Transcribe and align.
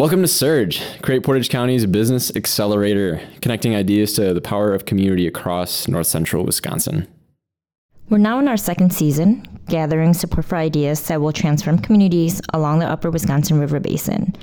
Welcome 0.00 0.22
to 0.22 0.28
Surge, 0.28 0.80
Create 1.02 1.22
Portage 1.22 1.50
County's 1.50 1.84
business 1.84 2.34
accelerator, 2.34 3.20
connecting 3.42 3.76
ideas 3.76 4.14
to 4.14 4.32
the 4.32 4.40
power 4.40 4.72
of 4.72 4.86
community 4.86 5.26
across 5.26 5.86
north 5.88 6.06
central 6.06 6.42
Wisconsin. 6.42 7.06
We're 8.08 8.16
now 8.16 8.38
in 8.38 8.48
our 8.48 8.56
second 8.56 8.94
season, 8.94 9.46
gathering 9.68 10.14
support 10.14 10.46
for 10.46 10.56
ideas 10.56 11.06
that 11.08 11.20
will 11.20 11.34
transform 11.34 11.80
communities 11.80 12.40
along 12.54 12.78
the 12.78 12.86
upper 12.86 13.10
Wisconsin 13.10 13.60
River 13.60 13.78
Basin. 13.78 14.34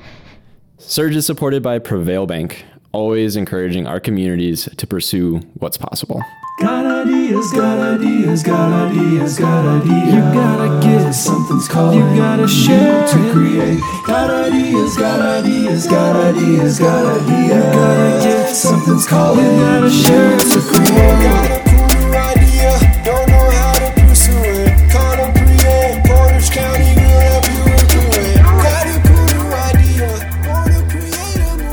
Surge 0.78 1.16
is 1.16 1.26
supported 1.26 1.64
by 1.64 1.80
Prevail 1.80 2.28
Bank, 2.28 2.64
always 2.92 3.36
encouraging 3.36 3.88
our 3.88 4.00
communities 4.00 4.70
to 4.78 4.86
pursue 4.86 5.40
what's 5.56 5.76
possible. 5.76 6.22
Got 6.62 6.86
ideas, 7.28 7.52
got 7.52 7.80
ideas, 7.80 8.44
got 8.44 8.90
ideas, 8.90 9.40
got 9.40 9.66
ideas. 9.66 10.14
You 10.14 10.22
gotta 10.34 10.80
get 10.80 11.12
something's 11.12 11.68
called. 11.68 11.96
You 11.96 12.02
gotta 12.16 12.48
share 12.48 13.06
to 13.06 13.32
create. 13.34 13.82
Got 14.06 14.30
ideas, 14.30 14.96
got 14.96 15.20
ideas, 15.20 15.88
got 15.88 16.16
ideas, 16.16 16.80
got 16.80 17.06
ideas. 17.06 17.50
You 17.50 17.60
gotta 17.60 18.24
get 18.24 18.56
something's 18.56 19.06
called. 19.06 19.38
You 19.40 19.44
gotta 19.44 19.90
share 19.90 20.40
to 20.40 20.62
create. 20.62 21.64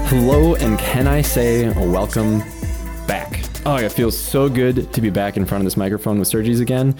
Hello, 0.08 0.54
and 0.56 0.78
can 0.78 1.06
I 1.06 1.22
say 1.22 1.68
welcome 1.70 2.38
back? 2.40 2.53
Oh, 3.66 3.76
it 3.76 3.92
feels 3.92 4.16
so 4.16 4.50
good 4.50 4.92
to 4.92 5.00
be 5.00 5.08
back 5.08 5.38
in 5.38 5.46
front 5.46 5.62
of 5.62 5.64
this 5.64 5.76
microphone 5.76 6.18
with 6.18 6.28
Surges 6.28 6.60
again. 6.60 6.94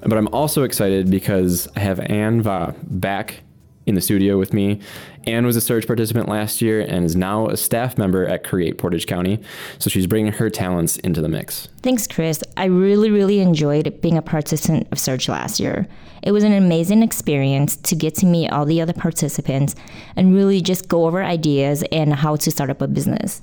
But 0.00 0.16
I'm 0.16 0.28
also 0.28 0.62
excited 0.62 1.10
because 1.10 1.68
I 1.76 1.80
have 1.80 2.00
Anne 2.00 2.40
Va 2.40 2.74
back 2.84 3.40
in 3.84 3.94
the 3.94 4.00
studio 4.00 4.38
with 4.38 4.54
me. 4.54 4.80
Anne 5.26 5.44
was 5.44 5.54
a 5.54 5.60
Surge 5.60 5.86
participant 5.86 6.26
last 6.26 6.62
year 6.62 6.80
and 6.80 7.04
is 7.04 7.14
now 7.14 7.48
a 7.48 7.58
staff 7.58 7.98
member 7.98 8.24
at 8.24 8.42
Create 8.42 8.78
Portage 8.78 9.06
County. 9.06 9.38
So 9.78 9.90
she's 9.90 10.06
bringing 10.06 10.32
her 10.32 10.48
talents 10.48 10.96
into 10.96 11.20
the 11.20 11.28
mix. 11.28 11.68
Thanks, 11.82 12.06
Chris. 12.06 12.42
I 12.56 12.64
really, 12.64 13.10
really 13.10 13.40
enjoyed 13.40 14.00
being 14.00 14.16
a 14.16 14.22
participant 14.22 14.88
of 14.90 14.98
Surge 14.98 15.28
last 15.28 15.60
year. 15.60 15.86
It 16.22 16.32
was 16.32 16.42
an 16.42 16.54
amazing 16.54 17.02
experience 17.02 17.76
to 17.76 17.94
get 17.94 18.14
to 18.16 18.26
meet 18.26 18.48
all 18.48 18.64
the 18.64 18.80
other 18.80 18.94
participants 18.94 19.74
and 20.16 20.34
really 20.34 20.62
just 20.62 20.88
go 20.88 21.04
over 21.04 21.22
ideas 21.22 21.84
and 21.92 22.14
how 22.14 22.36
to 22.36 22.50
start 22.50 22.70
up 22.70 22.80
a 22.80 22.88
business. 22.88 23.42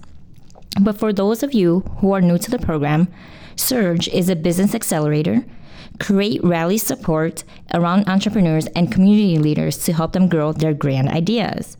But 0.79 0.97
for 0.97 1.13
those 1.13 1.43
of 1.43 1.53
you 1.53 1.81
who 1.99 2.11
are 2.11 2.21
new 2.21 2.37
to 2.37 2.51
the 2.51 2.59
program, 2.59 3.07
Surge 3.55 4.07
is 4.09 4.29
a 4.29 4.35
business 4.35 4.75
accelerator. 4.75 5.45
Create 5.99 6.43
rally 6.43 6.77
support 6.77 7.43
around 7.73 8.09
entrepreneurs 8.09 8.67
and 8.67 8.91
community 8.91 9.37
leaders 9.37 9.77
to 9.85 9.93
help 9.93 10.11
them 10.11 10.27
grow 10.27 10.51
their 10.51 10.73
grand 10.73 11.07
ideas. 11.09 11.77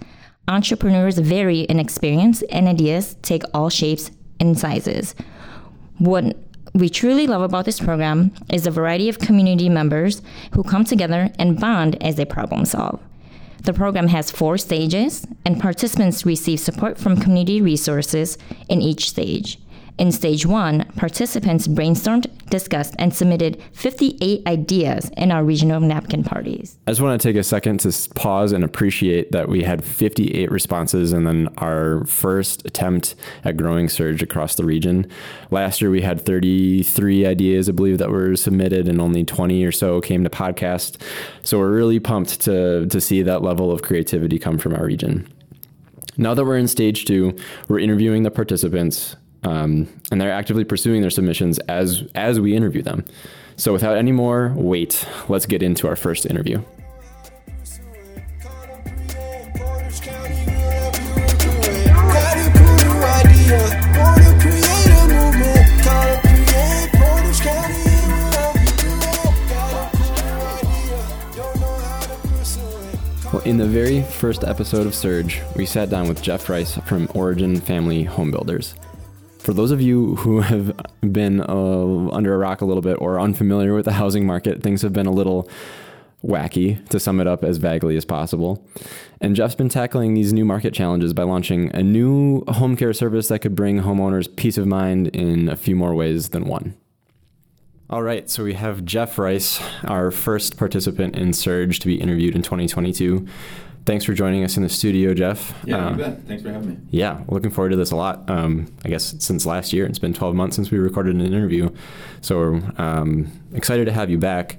Entrepreneurs 0.48 1.18
vary 1.18 1.62
in 1.62 1.80
experience, 1.80 2.42
and 2.44 2.68
ideas 2.68 3.16
take 3.22 3.44
all 3.54 3.70
shapes 3.70 4.12
and 4.40 4.58
sizes. 4.58 5.16
What 5.98 6.38
we 6.74 6.88
truly 6.88 7.26
love 7.28 7.42
about 7.42 7.66
this 7.66 7.80
program 7.80 8.32
is 8.52 8.64
the 8.64 8.72
variety 8.72 9.10
of 9.10 9.20
community 9.20 9.70
members 9.70 10.22
who 10.54 10.64
come 10.64 10.86
together 10.86 11.32
and 11.40 11.60
bond 11.60 12.02
as 12.02 12.16
they 12.16 12.26
problem 12.26 12.66
solve. 12.66 13.00
The 13.64 13.74
program 13.74 14.08
has 14.10 14.32
four 14.32 14.58
stages, 14.58 15.26
and 15.46 15.60
participants 15.60 16.26
receive 16.26 16.60
support 16.60 16.98
from 16.98 17.20
community 17.20 17.62
resources 17.62 18.38
in 18.70 18.82
each 18.82 19.10
stage. 19.10 19.60
In 19.98 20.12
stage 20.12 20.46
one, 20.46 20.86
participants 20.98 21.68
brainstormed, 21.68 22.28
discussed, 22.50 22.96
and 23.00 23.14
submitted 23.14 23.62
58 23.74 24.46
ideas 24.48 25.10
in 25.18 25.32
our 25.32 25.44
regional 25.44 25.80
napkin 25.80 26.24
parties. 26.24 26.78
I 26.88 26.92
just 26.92 27.02
want 27.02 27.20
to 27.20 27.28
take 27.28 27.36
a 27.36 27.44
second 27.44 27.80
to 27.82 28.10
pause 28.16 28.52
and 28.52 28.64
appreciate 28.64 29.32
that 29.32 29.50
we 29.50 29.64
had 29.64 29.84
58 29.84 30.52
responses 30.52 31.14
and 31.14 31.26
then 31.26 31.50
our 31.58 32.06
first 32.06 32.66
attempt 32.66 33.16
at 33.44 33.58
growing 33.58 33.90
Surge 33.90 34.22
across 34.22 34.56
the 34.56 34.66
region. 34.66 35.10
Last 35.52 35.82
year 35.82 35.92
we 35.92 36.02
had 36.02 36.26
33 36.26 37.26
ideas, 37.26 37.70
I 37.70 37.72
believe, 37.72 37.98
that 37.98 38.10
were 38.10 38.36
submitted, 38.36 38.88
and 38.88 39.02
only 39.02 39.24
20 39.24 39.64
or 39.64 39.72
so 39.72 40.02
came 40.02 40.24
to 40.24 40.30
podcast. 40.30 41.02
So 41.44 41.60
we're 41.60 41.76
really 41.76 42.00
pumped 42.00 42.42
to, 42.42 42.86
to 42.88 43.02
see 43.02 43.22
that 43.22 43.42
level 43.42 43.72
of 43.72 43.82
creativity 43.82 44.40
come 44.40 44.58
from 44.58 44.74
our 44.76 44.86
region. 44.86 45.28
Now 46.18 46.34
that 46.34 46.46
we're 46.46 46.58
in 46.58 46.68
stage 46.68 47.06
two, 47.06 47.38
we're 47.68 47.80
interviewing 47.80 48.24
the 48.24 48.32
participants 48.32 49.16
um, 49.46 49.88
and 50.12 50.20
they're 50.20 50.32
actively 50.32 50.64
pursuing 50.64 51.02
their 51.02 51.12
submissions 51.12 51.60
as 51.60 52.04
as 52.16 52.40
we 52.40 52.56
interview 52.56 52.82
them. 52.82 53.06
So 53.58 53.72
without 53.72 53.98
any 53.98 54.12
more 54.12 54.54
wait, 54.56 55.08
let's 55.30 55.46
get 55.46 55.64
into 55.64 55.88
our 55.88 55.96
first 55.96 56.26
interview. 56.26 56.62
In 73.46 73.58
the 73.58 73.68
very 73.68 74.02
first 74.02 74.44
episode 74.44 74.88
of 74.88 74.96
Surge, 74.96 75.40
we 75.56 75.68
sat 75.68 75.92
down 75.92 76.08
with 76.08 76.20
Jeff 76.22 76.50
Rice 76.50 76.78
from 76.80 77.08
Origin 77.14 77.62
Family 77.62 78.04
Home 78.04 78.32
Builders. 78.32 78.74
For 79.46 79.54
those 79.54 79.70
of 79.70 79.80
you 79.80 80.16
who 80.16 80.42
have 80.52 80.76
been 81.02 81.40
uh, 81.40 82.10
under 82.10 82.34
a 82.34 82.38
rock 82.38 82.62
a 82.62 82.66
little 82.66 82.82
bit 82.82 82.96
or 82.96 83.20
unfamiliar 83.20 83.76
with 83.76 83.86
the 83.86 83.94
housing 83.94 84.26
market, 84.26 84.64
things 84.64 84.82
have 84.82 84.92
been 84.92 85.06
a 85.06 85.12
little 85.12 85.48
wacky, 86.24 86.84
to 86.90 87.00
sum 87.00 87.20
it 87.20 87.28
up 87.28 87.44
as 87.44 87.58
vaguely 87.58 87.96
as 87.96 88.04
possible. 88.04 88.66
And 89.22 89.36
Jeff's 89.36 89.54
been 89.54 89.70
tackling 89.70 90.16
these 90.16 90.34
new 90.34 90.46
market 90.46 90.74
challenges 90.74 91.14
by 91.14 91.22
launching 91.22 91.70
a 91.76 91.84
new 91.84 92.44
home 92.48 92.76
care 92.76 92.94
service 92.94 93.28
that 93.28 93.40
could 93.40 93.56
bring 93.56 93.82
homeowners 93.82 94.36
peace 94.36 94.58
of 94.58 94.66
mind 94.66 95.10
in 95.10 95.48
a 95.48 95.56
few 95.56 95.76
more 95.76 95.94
ways 95.94 96.30
than 96.30 96.46
one. 96.46 96.76
All 97.88 98.02
right, 98.02 98.28
so 98.28 98.44
we 98.44 98.56
have 98.56 98.84
Jeff 98.84 99.20
Rice, 99.20 99.62
our 99.84 100.10
first 100.10 100.58
participant 100.58 101.16
in 101.16 101.34
Surge 101.34 101.78
to 101.82 101.86
be 101.86 102.02
interviewed 102.02 102.36
in 102.36 102.42
2022. 102.42 103.28
Thanks 103.86 104.04
for 104.04 104.14
joining 104.14 104.44
us 104.44 104.58
in 104.58 104.64
the 104.64 104.70
studio, 104.70 105.14
Jeff. 105.14 105.54
Yeah, 105.64 105.92
you 105.92 105.98
bet. 105.98 106.24
Thanks 106.28 106.42
for 106.42 106.52
having 106.52 106.70
me. 106.70 106.78
Yeah, 106.90 107.24
looking 107.28 107.52
forward 107.52 107.70
to 107.70 107.76
this 107.76 107.92
a 107.92 107.96
lot. 107.96 108.28
Um, 108.28 108.74
I 108.84 108.90
guess 108.90 109.16
since 109.20 109.46
last 109.46 109.74
year, 109.74 109.86
it's 109.86 110.00
been 110.00 110.14
12 110.14 110.34
months 110.34 110.56
since 110.56 110.72
we 110.72 110.80
recorded 110.80 111.16
an 111.16 111.22
interview. 111.22 111.70
So 112.22 112.62
um, 112.78 113.32
excited 113.54 113.86
to 113.86 113.92
have 113.92 114.10
you 114.10 114.18
back 114.18 114.58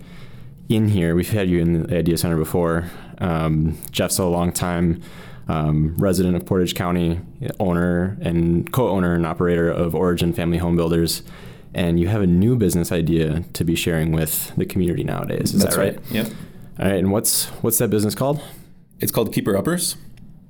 in 0.68 0.88
here. 0.88 1.16
We've 1.16 1.28
had 1.28 1.50
you 1.50 1.60
in 1.60 1.82
the 1.88 1.98
Idea 1.98 2.16
Center 2.18 2.36
before. 2.36 2.84
Um, 3.18 3.76
Jeff's 3.90 4.18
a 4.18 4.26
long 4.26 4.52
time 4.52 5.02
um, 5.48 5.96
resident 5.96 6.36
of 6.36 6.46
Portage 6.46 6.74
County, 6.74 7.20
owner 7.58 8.16
and 8.20 8.70
co 8.72 8.88
owner 8.88 9.14
and 9.14 9.26
operator 9.26 9.68
of 9.68 9.94
Origin 9.94 10.32
Family 10.32 10.58
Home 10.58 10.76
Builders. 10.76 11.22
And 11.74 12.00
you 12.00 12.08
have 12.08 12.22
a 12.22 12.26
new 12.26 12.56
business 12.56 12.90
idea 12.90 13.44
to 13.52 13.64
be 13.64 13.74
sharing 13.74 14.12
with 14.12 14.54
the 14.56 14.64
community 14.64 15.04
nowadays. 15.04 15.52
Is 15.52 15.62
That's 15.62 15.76
that 15.76 15.82
right? 15.82 15.96
right. 15.96 16.10
Yep. 16.12 16.26
All 16.78 16.86
right. 16.86 16.94
And 16.94 17.10
what's 17.10 17.46
what's 17.62 17.78
that 17.78 17.88
business 17.88 18.14
called? 18.14 18.40
It's 19.00 19.12
called 19.12 19.32
Keeper 19.32 19.56
Uppers. 19.56 19.96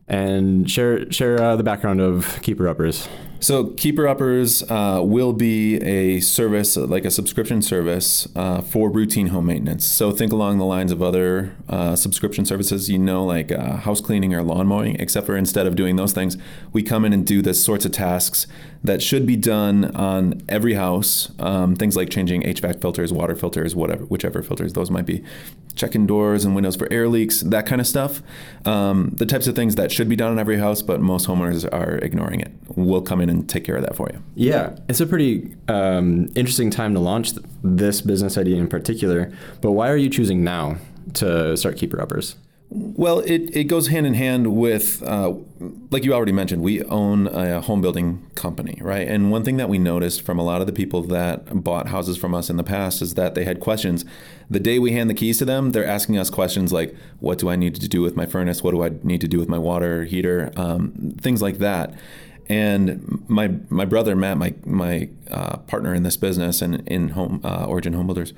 and 0.09 0.71
share 0.71 1.11
share 1.11 1.41
uh, 1.43 1.57
the 1.57 1.65
background 1.65 2.01
of 2.01 2.41
Keeper 2.43 2.69
Uppers. 2.69 3.09
So 3.41 3.71
Keeper 3.71 4.07
Uppers 4.09 4.63
uh, 4.71 5.01
will 5.05 5.33
be 5.35 5.77
a 5.83 6.21
service, 6.21 6.77
like 6.77 7.05
a 7.05 7.11
subscription 7.11 7.61
service 7.61 8.27
uh, 8.35 8.63
for 8.63 8.89
routine 8.89 9.27
home 9.29 9.47
maintenance. 9.47 9.85
So 9.85 10.11
think 10.11 10.33
along 10.33 10.59
the 10.59 10.65
lines 10.65 10.91
of 10.91 11.03
other 11.03 11.55
uh, 11.69 11.97
subscription 11.97 12.47
services, 12.47 12.89
you 12.89 12.99
know, 12.99 13.25
like 13.25 13.53
uh, 13.53 13.77
house 13.77 14.01
cleaning 14.01 14.33
or 14.33 14.43
lawn 14.43 14.69
mowing, 14.69 14.99
except 15.01 15.27
for 15.27 15.37
instead 15.37 15.67
of 15.67 15.77
doing 15.77 15.97
those 15.97 16.13
things, 16.13 16.37
we 16.73 16.83
come 16.83 17.05
in 17.05 17.13
and 17.13 17.27
do 17.27 17.43
the 17.43 17.53
sorts 17.53 17.85
of 17.85 17.93
tasks 17.93 18.47
that 18.83 19.03
should 19.03 19.27
be 19.27 19.37
done 19.37 19.95
on 19.95 20.41
every 20.49 20.75
house. 20.75 21.31
Um, 21.39 21.77
things 21.77 21.95
like 21.95 22.09
changing 22.09 22.43
HVAC 22.43 22.81
filters, 22.81 23.13
water 23.13 23.35
filters, 23.35 23.75
whatever, 23.77 24.05
whichever 24.07 24.43
filters 24.43 24.73
those 24.73 24.91
might 24.91 25.07
be, 25.07 25.23
checking 25.77 26.07
doors 26.07 26.45
and 26.45 26.55
windows 26.55 26.75
for 26.75 26.91
air 26.93 27.09
leaks, 27.09 27.43
that 27.43 27.67
kind 27.67 27.81
of 27.81 27.87
stuff. 27.87 28.23
Um, 28.65 29.13
the 29.15 29.27
types 29.27 29.47
of 29.47 29.55
things 29.55 29.77
that 29.77 29.93
should 29.93 30.09
be 30.09 30.17
done 30.17 30.33
in 30.33 30.39
every 30.39 30.59
house, 30.59 30.83
but 30.83 31.01
most 31.01 31.29
homeowners 31.29 31.69
are 31.73 31.99
ignoring 31.99 32.41
it. 32.41 32.53
We'll 32.75 33.03
come 33.03 33.21
in 33.21 33.31
and 33.31 33.49
take 33.49 33.65
care 33.65 33.77
of 33.77 33.83
that 33.83 33.95
for 33.95 34.09
you. 34.13 34.23
Yeah, 34.35 34.77
it's 34.89 35.01
a 35.01 35.07
pretty 35.07 35.55
um, 35.69 36.29
interesting 36.35 36.71
time 36.71 36.95
to 36.95 37.01
launch 37.01 37.33
th- 37.33 37.47
this 37.63 38.01
business 38.01 38.37
idea 38.37 38.57
in 38.57 38.69
particular. 38.69 39.33
But 39.61 39.73
why 39.73 39.89
are 39.91 39.97
you 39.97 40.11
choosing 40.11 40.43
now 40.43 40.79
to 41.15 41.57
start 41.57 41.77
Keeper 41.77 42.01
Uppers? 42.01 42.37
Well, 42.69 43.21
it, 43.21 43.55
it 43.57 43.65
goes 43.65 43.89
hand 43.89 44.07
in 44.07 44.15
hand 44.15 44.57
with, 44.57 45.01
uh, 45.05 45.35
like 45.91 46.05
you 46.05 46.13
already 46.13 46.33
mentioned, 46.33 46.63
we 46.63 46.83
own 46.85 47.29
a 47.29 47.61
home 47.61 47.81
building 47.81 48.29
company, 48.35 48.79
right? 48.83 49.07
And 49.07 49.31
one 49.31 49.45
thing 49.45 49.57
that 49.59 49.69
we 49.69 49.79
noticed 49.79 50.23
from 50.23 50.39
a 50.39 50.43
lot 50.43 50.61
of 50.61 50.67
the 50.67 50.73
people 50.73 51.03
that 51.03 51.63
bought 51.63 51.89
houses 51.89 52.17
from 52.17 52.35
us 52.35 52.51
in 52.51 52.57
the 52.57 52.65
past 52.65 53.03
is 53.03 53.15
that 53.15 53.37
they 53.37 53.45
had 53.45 53.61
questions. 53.61 54.05
The 54.51 54.59
day 54.59 54.81
we 54.81 54.93
hand 54.93 55.09
the 55.09 55.15
keys 55.15 55.39
to 55.39 55.45
them, 55.45 55.71
they're 55.71 55.87
asking 55.87 56.19
us 56.19 56.29
questions 56.29 56.73
like, 56.73 56.97
what 57.21 57.39
do 57.39 57.49
I 57.49 57.55
need 57.55 57.77
to 57.77 57.89
do 57.89 58.03
with 58.03 58.17
my 58.17 58.27
furnace? 58.27 58.65
What 58.65 58.73
do 58.73 58.83
I 58.83 58.91
need 59.05 59.21
to 59.21 59.29
do 59.29 59.39
with 59.39 59.49
my 59.49 59.59
water 59.59 60.05
heater? 60.05 60.53
Um, 60.57 61.15
things 61.21 61.41
like 61.41 61.59
that. 61.59 61.95
And 62.49 63.25
my 63.29 63.55
my 63.71 63.85
brother 63.85 64.15
Matt, 64.15 64.39
my 64.39 64.55
my 64.65 65.09
uh, 65.31 65.57
partner 65.59 65.93
in 65.95 66.05
this 66.05 66.17
business 66.17 66.63
and 66.63 66.87
in 66.87 67.09
home 67.09 67.41
uh, 67.43 67.65
Origin 67.67 67.93
Home 67.93 68.07
Builders, 68.07 68.33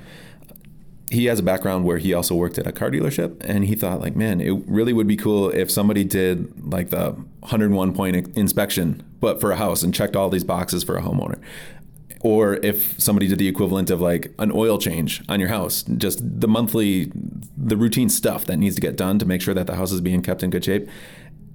he 1.11 1.27
has 1.27 1.39
a 1.39 1.43
background 1.43 1.85
where 1.85 1.99
he 1.99 2.13
also 2.13 2.35
worked 2.35 2.59
at 2.59 2.67
a 2.67 2.73
car 2.73 2.91
dealership, 2.91 3.37
and 3.41 3.65
he 3.65 3.75
thought 3.75 4.01
like, 4.01 4.15
man, 4.15 4.41
it 4.41 4.53
really 4.67 4.93
would 4.93 5.07
be 5.07 5.17
cool 5.17 5.51
if 5.51 5.71
somebody 5.71 6.05
did 6.05 6.71
like 6.73 6.91
the 6.91 7.13
101 7.41 7.95
point 7.95 8.37
inspection, 8.37 9.03
but 9.21 9.41
for 9.41 9.51
a 9.51 9.57
house 9.57 9.83
and 9.83 9.95
checked 9.95 10.17
all 10.17 10.29
these 10.29 10.45
boxes 10.45 10.85
for 10.85 10.97
a 10.97 11.03
homeowner 11.03 11.41
or 12.21 12.55
if 12.65 12.99
somebody 13.01 13.29
did 13.29 13.39
the 13.39 13.49
equivalent 13.49 13.91
of 13.91 14.01
like 14.01 14.33
an 14.39 14.51
oil 14.53 14.79
change 14.79 15.23
on 15.29 15.39
your 15.39 15.49
house, 15.49 15.83
just 15.83 16.19
the 16.23 16.49
monthly, 16.49 17.13
the 17.57 17.77
routine 17.77 18.09
stuff 18.09 18.45
that 18.47 18.57
needs 18.57 18.75
to 18.75 18.81
get 18.81 18.97
done 18.97 19.19
to 19.19 19.27
make 19.27 19.41
sure 19.41 19.55
that 19.55 19.67
the 19.67 19.77
house 19.77 19.93
is 19.93 20.01
being 20.01 20.23
kept 20.23 20.43
in 20.43 20.51
good 20.51 20.65
shape. 20.65 20.89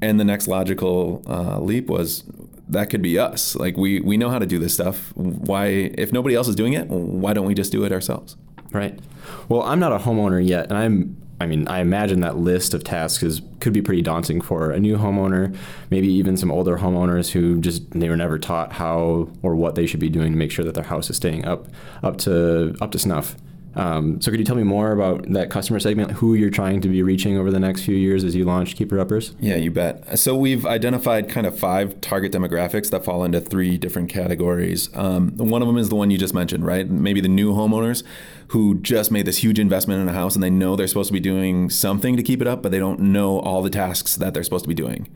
And 0.02 0.20
the 0.20 0.26
next 0.26 0.48
logical 0.48 1.24
uh, 1.28 1.60
leap 1.60 1.88
was 1.88 2.24
that 2.68 2.90
could 2.90 3.02
be 3.02 3.20
us. 3.20 3.56
Like 3.56 3.78
we 3.78 4.00
we 4.02 4.18
know 4.18 4.30
how 4.30 4.40
to 4.40 4.46
do 4.46 4.60
this 4.60 4.74
stuff. 4.74 5.12
Why, 5.16 5.68
if 5.68 6.12
nobody 6.12 6.36
else 6.36 6.48
is 6.48 6.56
doing 6.56 6.74
it, 6.74 6.88
why 6.88 7.34
don't 7.34 7.46
we 7.46 7.54
just 7.54 7.72
do 7.72 7.84
it 7.86 7.92
ourselves? 7.92 8.36
Right. 8.74 9.00
Well, 9.48 9.62
I'm 9.64 9.80
not 9.80 9.94
a 9.94 10.00
homeowner 10.00 10.46
yet, 10.46 10.70
and 10.70 10.78
I'm 10.78 11.24
I 11.44 11.46
mean, 11.46 11.68
I 11.68 11.80
imagine 11.82 12.22
that 12.22 12.38
list 12.38 12.74
of 12.74 12.84
tasks 12.84 13.22
is 13.22 13.42
could 13.60 13.74
be 13.74 13.82
pretty 13.82 14.02
daunting 14.02 14.42
for 14.42 14.72
a 14.72 14.80
new 14.80 14.98
homeowner, 14.98 15.56
maybe 15.90 16.08
even 16.08 16.38
some 16.38 16.52
older 16.52 16.78
homeowners 16.78 17.32
who 17.32 17.60
just 17.60 17.90
they 17.92 18.10
were 18.10 18.18
never 18.18 18.40
taught 18.40 18.74
how 18.74 19.30
or 19.42 19.56
what 19.56 19.76
they 19.76 19.86
should 19.86 20.00
be 20.00 20.10
doing 20.10 20.32
to 20.32 20.38
make 20.38 20.52
sure 20.52 20.64
that 20.66 20.74
their 20.74 20.84
house 20.86 21.10
is 21.10 21.18
staying 21.18 21.46
up 21.46 21.68
up 22.02 22.18
to 22.20 22.76
up 22.82 22.92
to 22.92 23.00
snuff. 23.00 23.36
Um, 23.76 24.22
so 24.22 24.30
could 24.30 24.40
you 24.40 24.46
tell 24.46 24.56
me 24.56 24.64
more 24.64 24.92
about 24.92 25.32
that 25.34 25.50
customer 25.50 25.80
segment, 25.80 26.12
who 26.12 26.36
you're 26.36 26.52
trying 26.52 26.80
to 26.82 26.88
be 26.88 27.02
reaching 27.02 27.38
over 27.38 27.50
the 27.50 27.60
next 27.60 27.82
few 27.82 27.96
years 27.96 28.24
as 28.24 28.36
you 28.36 28.46
launch 28.46 28.76
Keeper 28.76 29.00
Uppers? 29.00 29.34
Yeah, 29.40 29.56
you 29.56 29.72
bet. 29.72 30.20
So 30.20 30.36
we've 30.36 30.64
identified 30.66 31.28
kind 31.28 31.48
of 31.48 31.58
five 31.58 32.00
target 32.00 32.32
demographics 32.32 32.92
that 32.92 33.04
fall 33.04 33.24
into 33.24 33.42
three 33.42 33.78
different 33.78 34.10
categories. 34.10 34.90
Um, 34.94 35.36
one 35.38 35.62
of 35.64 35.68
them 35.68 35.78
is 35.78 35.90
the 35.90 35.96
one 35.96 36.12
you 36.12 36.20
just 36.20 36.36
mentioned, 36.36 36.66
right? 36.66 36.88
Maybe 36.88 37.20
the 37.20 37.28
new 37.28 37.54
homeowners 37.54 38.04
who 38.54 38.76
just 38.76 39.10
made 39.10 39.26
this 39.26 39.38
huge 39.38 39.58
investment 39.58 40.00
in 40.00 40.08
a 40.08 40.14
house 40.14 40.36
and 40.36 40.44
they 40.44 40.50
know 40.50 40.76
they're 40.76 40.86
supposed 40.88 41.08
to 41.08 41.14
be 41.14 41.20
doing 41.20 41.72
something 41.72 42.16
to 42.16 42.22
keep 42.22 42.40
it 42.40 42.46
up, 42.46 42.62
but 42.62 42.72
they 42.72 42.78
don't 42.78 43.00
know 43.00 43.40
all 43.40 43.64
the 43.64 43.70
tasks 43.70 44.16
that 44.16 44.36
they're 44.36 44.44
supposed 44.44 44.64
to 44.64 44.70
be 44.70 44.76
doing. 44.76 45.10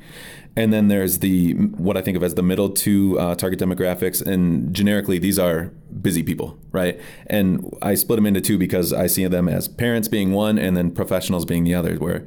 And 0.56 0.74
then 0.74 0.88
there's 0.88 1.20
the 1.20 1.54
what 1.54 1.96
I 1.96 2.02
think 2.02 2.18
of 2.18 2.24
as 2.24 2.34
the 2.34 2.42
middle 2.42 2.72
two 2.72 3.20
uh, 3.20 3.36
target 3.36 3.60
demographics, 3.60 4.26
and 4.26 4.74
generically 4.74 5.20
these 5.20 5.38
are 5.38 5.66
busy 6.02 6.24
people, 6.24 6.58
right? 6.72 7.00
And 7.28 7.72
I 7.80 7.94
split 7.94 8.18
them 8.18 8.26
into 8.26 8.42
two 8.42 8.58
because 8.58 8.92
I 8.92 9.06
see 9.06 9.28
them 9.28 9.48
as 9.48 9.68
parents 9.68 10.08
being 10.08 10.32
one, 10.32 10.58
and 10.58 10.76
then 10.76 10.90
professionals 10.90 11.46
being 11.46 11.64
the 11.64 11.76
other. 11.76 11.96
Where 11.98 12.26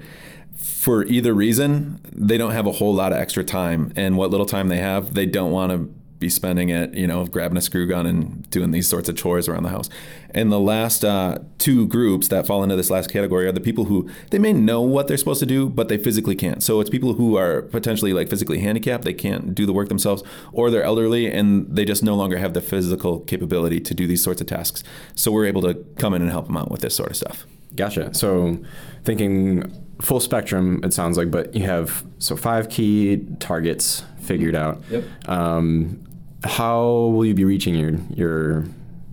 for 0.55 1.05
either 1.07 1.35
reason, 1.35 1.99
they 2.13 2.39
don't 2.39 2.53
have 2.53 2.67
a 2.67 2.73
whole 2.73 2.95
lot 2.95 3.11
of 3.11 3.19
extra 3.19 3.43
time, 3.43 3.93
and 3.97 4.17
what 4.17 4.31
little 4.31 4.47
time 4.47 4.69
they 4.69 4.79
have, 4.79 5.15
they 5.15 5.27
don't 5.27 5.51
want 5.51 5.73
to 5.73 6.00
be 6.21 6.29
spending 6.29 6.69
it, 6.69 6.93
you 6.95 7.07
know, 7.07 7.27
grabbing 7.27 7.57
a 7.57 7.63
screw 7.63 7.87
gun 7.87 8.07
and 8.07 8.49
doing 8.51 8.71
these 8.71 8.87
sorts 8.87 9.09
of 9.09 9.17
chores 9.17 9.49
around 9.49 9.63
the 9.65 9.71
house. 9.71 9.89
And 10.33 10.53
the 10.53 10.61
last 10.61 11.03
uh, 11.03 11.39
two 11.59 11.89
groups 11.89 12.29
that 12.29 12.47
fall 12.47 12.63
into 12.63 12.77
this 12.77 12.91
last 12.91 13.11
category 13.11 13.47
are 13.47 13.53
the 13.53 13.61
people 13.61 13.87
who 13.87 14.09
they 14.31 14.39
may 14.39 14.53
know 14.53 14.83
what 14.83 15.09
they're 15.09 15.17
supposed 15.17 15.41
to 15.41 15.47
do, 15.47 15.69
but 15.69 15.89
they 15.89 15.97
physically 15.97 16.37
can't. 16.37 16.63
So 16.63 16.79
it's 16.81 16.91
people 16.91 17.15
who 17.15 17.37
are 17.37 17.63
potentially 17.63 18.13
like 18.13 18.29
physically 18.29 18.61
handicapped, 18.61 19.03
they 19.05 19.15
can't 19.15 19.55
do 19.55 19.65
the 19.65 19.73
work 19.73 19.89
themselves, 19.89 20.23
or 20.53 20.71
they're 20.71 20.85
elderly 20.85 21.27
and 21.27 21.67
they 21.75 21.87
just 21.87 22.03
no 22.03 22.15
longer 22.15 22.37
have 22.37 22.53
the 22.53 22.61
physical 22.61 23.21
capability 23.21 23.81
to 23.81 23.95
do 23.95 24.07
these 24.07 24.23
sorts 24.23 24.43
of 24.43 24.47
tasks. 24.47 24.85
So 25.15 25.33
we're 25.33 25.47
able 25.47 25.63
to 25.63 25.75
come 25.97 26.13
in 26.13 26.21
and 26.21 26.31
help 26.31 26.47
them 26.47 26.57
out 26.59 26.71
with 26.71 26.83
this 26.83 26.95
sort 26.95 27.11
of 27.11 27.17
stuff. 27.17 27.47
Gotcha. 27.75 28.13
So 28.13 28.59
thinking 29.05 29.73
full 30.03 30.21
spectrum, 30.21 30.81
it 30.85 30.93
sounds 30.93 31.17
like, 31.17 31.31
but 31.31 31.55
you 31.55 31.65
have 31.65 32.05
so 32.19 32.37
five 32.37 32.69
key 32.69 33.27
targets 33.39 34.05
figured 34.21 34.55
out. 34.55 34.83
Yep. 34.91 35.05
Um, 35.29 36.07
how 36.45 36.83
will 36.83 37.25
you 37.25 37.35
be 37.35 37.45
reaching 37.45 37.75
your 37.75 37.99
your 38.15 38.65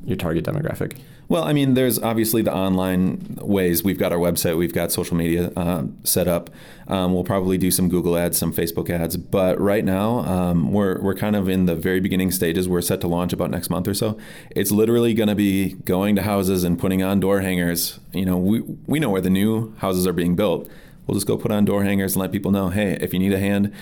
your 0.06 0.18
target 0.18 0.46
demographic? 0.46 0.98
Well, 1.30 1.44
I 1.44 1.52
mean, 1.52 1.74
there's 1.74 2.00
obviously 2.00 2.42
the 2.42 2.56
online 2.56 3.38
ways. 3.42 3.84
We've 3.84 4.00
got 4.00 4.14
our 4.14 4.18
website, 4.18 4.58
we've 4.58 4.74
got 4.74 4.94
social 4.94 5.18
media 5.18 5.52
uh, 5.58 5.84
set 6.06 6.30
up. 6.30 6.50
Um, 6.88 7.14
we'll 7.14 7.26
probably 7.26 7.58
do 7.58 7.70
some 7.70 7.90
Google 7.90 8.18
ads, 8.18 8.38
some 8.38 8.54
Facebook 8.54 8.90
ads. 8.90 9.18
But 9.18 9.60
right 9.60 9.84
now, 9.84 10.20
um, 10.20 10.72
we're, 10.72 11.02
we're 11.02 11.16
kind 11.16 11.36
of 11.36 11.50
in 11.50 11.66
the 11.66 11.76
very 11.76 12.00
beginning 12.00 12.32
stages. 12.32 12.70
We're 12.70 12.82
set 12.82 13.02
to 13.02 13.10
launch 13.10 13.34
about 13.34 13.52
next 13.52 13.70
month 13.70 13.90
or 13.90 13.94
so. 13.94 14.18
It's 14.52 14.72
literally 14.72 15.14
going 15.14 15.28
to 15.28 15.36
be 15.36 15.74
going 15.74 16.16
to 16.16 16.22
houses 16.22 16.64
and 16.64 16.80
putting 16.80 17.04
on 17.04 17.20
door 17.20 17.42
hangers. 17.42 18.00
You 18.14 18.24
know, 18.24 18.38
we, 18.38 18.62
we 18.62 19.00
know 19.00 19.10
where 19.10 19.22
the 19.22 19.30
new 19.30 19.76
houses 19.80 20.08
are 20.08 20.14
being 20.14 20.38
built. 20.38 20.70
We'll 21.08 21.16
just 21.16 21.28
go 21.28 21.36
put 21.36 21.52
on 21.52 21.66
door 21.66 21.84
hangers 21.84 22.14
and 22.14 22.22
let 22.22 22.32
people 22.32 22.52
know 22.52 22.70
hey, 22.70 22.98
if 23.02 23.12
you 23.12 23.20
need 23.20 23.34
a 23.34 23.40
hand 23.40 23.74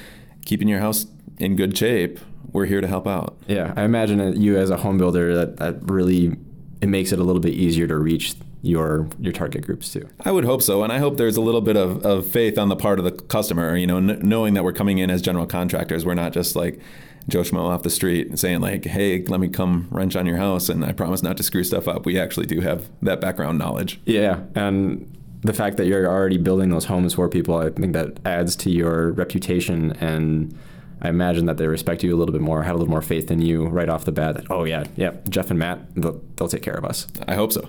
keeping 0.46 0.68
your 0.68 0.80
house 0.80 1.06
in 1.38 1.56
good 1.56 1.78
shape, 1.78 2.20
we're 2.54 2.66
here 2.66 2.82
to 2.82 2.88
help 2.88 3.08
out. 3.08 3.38
Yeah, 3.48 3.74
I 3.76 3.84
imagine 3.84 4.18
that 4.20 4.38
you 4.38 4.58
as 4.58 4.70
a 4.70 4.78
home 4.78 4.98
builder 4.98 5.36
that 5.36 5.58
that 5.58 5.78
really 5.90 6.36
it 6.82 6.88
makes 6.88 7.12
it 7.12 7.20
a 7.20 7.24
little 7.24 7.42
bit 7.42 7.54
easier 7.54 7.88
to 7.88 7.98
reach 7.98 8.36
your 8.62 9.08
your 9.20 9.32
target 9.32 9.66
groups 9.66 9.92
too. 9.94 10.10
I 10.24 10.32
would 10.32 10.46
hope 10.46 10.62
so, 10.62 10.84
and 10.84 10.92
I 10.92 10.98
hope 10.98 11.18
there's 11.18 11.38
a 11.38 11.42
little 11.42 11.62
bit 11.62 11.78
of, 11.78 12.06
of 12.06 12.28
faith 12.28 12.58
on 12.58 12.70
the 12.70 12.76
part 12.76 13.00
of 13.00 13.06
the 13.06 13.12
customer. 13.12 13.78
You 13.78 13.88
know, 13.88 13.98
n- 13.98 14.20
knowing 14.22 14.56
that 14.56 14.64
we're 14.64 14.74
coming 14.74 14.98
in 14.98 15.10
as 15.10 15.22
general 15.22 15.46
contractors, 15.46 16.06
we're 16.06 16.16
not 16.16 16.34
just 16.34 16.56
like 16.56 16.80
Joe 17.28 17.42
Schmo 17.42 17.62
off 17.70 17.84
the 17.84 17.90
street 17.90 18.38
saying 18.40 18.62
like, 18.62 18.86
"Hey, 18.86 19.24
let 19.24 19.40
me 19.40 19.48
come 19.48 19.88
wrench 19.92 20.16
on 20.16 20.26
your 20.26 20.38
house," 20.38 20.70
and 20.70 20.84
I 20.84 20.92
promise 20.94 21.22
not 21.22 21.38
to 21.38 21.44
screw 21.44 21.64
stuff 21.64 21.88
up. 21.88 22.06
We 22.06 22.20
actually 22.20 22.48
do 22.48 22.62
have 22.62 22.90
that 23.04 23.22
background 23.22 23.60
knowledge. 23.60 24.00
Yeah, 24.06 24.42
and 24.56 25.12
the 25.44 25.54
fact 25.54 25.78
that 25.78 25.86
you're 25.86 26.08
already 26.08 26.38
building 26.38 26.70
those 26.70 26.86
homes 26.86 27.14
for 27.14 27.30
people, 27.30 27.56
I 27.56 27.70
think 27.70 27.94
that 27.94 28.20
adds 28.26 28.56
to 28.58 28.72
your 28.72 29.12
reputation 29.12 29.92
and 29.94 30.58
I 31.02 31.10
imagine 31.10 31.46
that 31.46 31.58
they 31.58 31.68
respect 31.68 32.04
you 32.04 32.16
a 32.16 32.18
little 32.18 32.32
bit 32.32 32.42
more, 32.42 32.64
have 32.64 32.76
a 32.76 32.78
little 32.78 32.92
more 32.92 33.02
faith 33.02 33.30
in 33.30 33.42
you 33.42 33.68
right 33.68 33.90
off 33.90 34.06
the 34.06 34.12
bat. 34.12 34.36
That 34.36 34.52
oh 34.52 34.64
yeah, 34.64 34.86
yeah, 34.96 35.12
Jeff 35.30 35.50
and 35.50 35.60
Matt, 35.60 35.80
they'll, 35.96 36.22
they'll 36.36 36.48
take 36.48 36.64
care 36.64 36.76
of 36.76 36.86
us. 36.86 37.08
I 37.28 37.36
hope 37.36 37.52
so. 37.52 37.68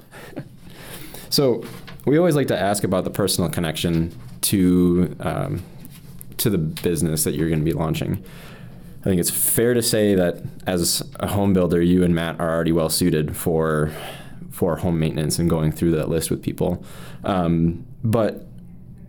so 1.30 1.64
we 2.04 2.18
always 2.18 2.36
like 2.36 2.48
to 2.48 2.58
ask 2.58 2.84
about 2.84 3.04
the 3.04 3.10
personal 3.10 3.50
connection 3.50 4.16
to 4.42 5.16
um, 5.20 5.62
to 6.38 6.50
the 6.50 6.58
business 6.58 7.24
that 7.24 7.34
you're 7.34 7.48
going 7.48 7.60
to 7.60 7.64
be 7.64 7.72
launching. 7.72 8.22
I 9.00 9.04
think 9.08 9.20
it's 9.20 9.30
fair 9.30 9.74
to 9.74 9.82
say 9.82 10.14
that 10.14 10.42
as 10.66 11.02
a 11.20 11.28
home 11.28 11.52
builder, 11.52 11.80
you 11.80 12.02
and 12.02 12.14
Matt 12.14 12.40
are 12.40 12.50
already 12.50 12.72
well 12.72 12.88
suited 12.88 13.36
for 13.36 13.92
for 14.50 14.76
home 14.76 14.98
maintenance 14.98 15.38
and 15.38 15.50
going 15.50 15.70
through 15.70 15.90
that 15.92 16.08
list 16.08 16.30
with 16.30 16.42
people. 16.42 16.82
Um, 17.24 17.84
but 18.02 18.46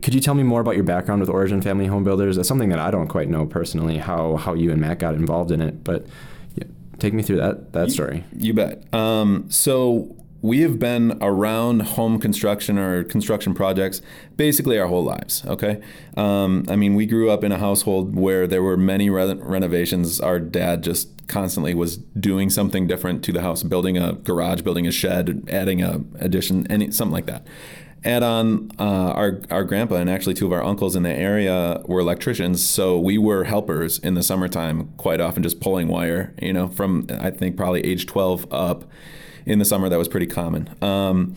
could 0.02 0.14
you 0.14 0.22
tell 0.22 0.36
me 0.36 0.44
more 0.44 0.62
about 0.62 0.76
your 0.76 0.84
background 0.84 1.22
with 1.22 1.30
Origin 1.30 1.62
Family 1.62 1.88
Home 1.88 2.04
Builders? 2.04 2.36
That's 2.36 2.48
something 2.48 2.70
that 2.70 2.80
I 2.80 2.92
don't 2.92 3.08
quite 3.08 3.30
know 3.30 3.46
personally 3.46 3.98
how 3.98 4.36
how 4.36 4.54
you 4.54 4.72
and 4.72 4.80
Matt 4.80 5.00
got 5.00 5.16
involved 5.16 5.52
in 5.52 5.62
it, 5.62 5.84
but 5.84 6.06
yeah, 6.56 6.66
take 7.00 7.14
me 7.14 7.24
through 7.24 7.38
that 7.38 7.74
that 7.74 7.92
story. 7.92 8.24
You, 8.34 8.48
you 8.48 8.54
bet. 8.54 8.94
Um, 8.94 9.50
so 9.50 10.16
we 10.42 10.62
have 10.62 10.78
been 10.78 11.18
around 11.20 11.82
home 11.82 12.20
construction 12.20 12.78
or 12.78 13.04
construction 13.04 13.56
projects 13.56 14.02
basically 14.36 14.78
our 14.78 14.88
whole 14.88 15.04
lives. 15.04 15.44
Okay, 15.46 15.82
um, 16.16 16.66
I 16.70 16.76
mean 16.76 16.94
we 16.94 17.06
grew 17.06 17.32
up 17.32 17.44
in 17.44 17.52
a 17.52 17.58
household 17.58 18.16
where 18.16 18.46
there 18.46 18.62
were 18.62 18.78
many 18.78 19.10
re- 19.10 19.34
renovations. 19.34 20.20
Our 20.20 20.40
dad 20.40 20.84
just 20.84 21.28
constantly 21.28 21.74
was 21.74 21.98
doing 21.98 22.50
something 22.50 22.88
different 22.88 23.24
to 23.26 23.34
the 23.34 23.42
house, 23.42 23.64
building 23.64 23.98
a 23.98 24.14
garage, 24.14 24.62
building 24.62 24.86
a 24.86 24.92
shed, 24.92 25.50
adding 25.52 25.82
a 25.82 26.02
addition, 26.20 26.70
any 26.72 26.92
something 26.92 27.14
like 27.14 27.26
that 27.26 27.46
add 28.08 28.24
on 28.24 28.72
uh, 28.80 28.84
our 28.84 29.42
our 29.52 29.64
grandpa 29.64 29.96
and 29.96 30.10
actually 30.10 30.34
two 30.34 30.46
of 30.46 30.52
our 30.54 30.64
uncles 30.64 30.96
in 30.96 31.04
the 31.04 31.12
area 31.12 31.82
were 31.86 32.00
electricians, 32.00 32.68
so 32.68 32.98
we 32.98 33.18
were 33.18 33.44
helpers 33.44 34.00
in 34.00 34.14
the 34.14 34.24
summertime 34.24 34.90
quite 34.98 35.20
often, 35.22 35.44
just 35.44 35.60
pulling 35.60 35.88
wire. 35.88 36.34
You 36.42 36.54
know, 36.54 36.68
from 36.68 37.08
I 37.10 37.32
think 37.32 37.58
probably 37.58 37.86
age 37.86 38.06
12 38.06 38.52
up. 38.52 38.86
In 39.46 39.60
the 39.60 39.66
summer, 39.66 39.88
that 39.88 39.98
was 39.98 40.10
pretty 40.10 40.26
common. 40.26 40.70
Um, 40.82 41.36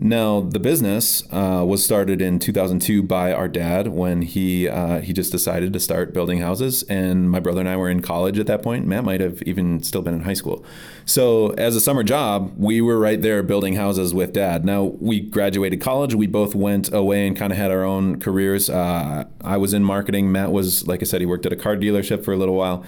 now, 0.00 0.42
the 0.42 0.60
business 0.60 1.24
uh, 1.32 1.64
was 1.66 1.84
started 1.84 2.22
in 2.22 2.38
2002 2.38 3.02
by 3.02 3.32
our 3.32 3.48
dad 3.48 3.88
when 3.88 4.22
he 4.22 4.68
uh, 4.68 5.00
he 5.00 5.12
just 5.12 5.32
decided 5.32 5.72
to 5.72 5.80
start 5.80 6.14
building 6.14 6.38
houses, 6.38 6.84
and 6.84 7.28
my 7.28 7.40
brother 7.40 7.58
and 7.58 7.68
I 7.68 7.76
were 7.76 7.90
in 7.90 8.00
college 8.00 8.38
at 8.38 8.46
that 8.46 8.62
point. 8.62 8.86
Matt 8.86 9.02
might 9.02 9.20
have 9.20 9.42
even 9.42 9.82
still 9.82 10.00
been 10.00 10.14
in 10.14 10.22
high 10.22 10.34
school. 10.34 10.64
So, 11.04 11.48
as 11.54 11.74
a 11.74 11.80
summer 11.80 12.04
job, 12.04 12.54
we 12.56 12.80
were 12.80 12.96
right 12.96 13.20
there 13.20 13.42
building 13.42 13.74
houses 13.74 14.14
with 14.14 14.32
dad. 14.32 14.64
Now, 14.64 14.84
we 14.84 15.18
graduated 15.18 15.80
college. 15.80 16.14
We 16.14 16.28
both 16.28 16.54
went 16.54 16.92
away 16.92 17.26
and 17.26 17.36
kind 17.36 17.52
of 17.52 17.58
had 17.58 17.72
our 17.72 17.82
own 17.82 18.20
careers. 18.20 18.70
Uh, 18.70 19.24
I 19.42 19.56
was 19.56 19.74
in 19.74 19.82
marketing. 19.82 20.30
Matt 20.30 20.52
was, 20.52 20.86
like 20.86 21.02
I 21.02 21.06
said, 21.06 21.20
he 21.22 21.26
worked 21.26 21.44
at 21.44 21.52
a 21.52 21.56
car 21.56 21.76
dealership 21.76 22.24
for 22.24 22.32
a 22.32 22.36
little 22.36 22.54
while. 22.54 22.84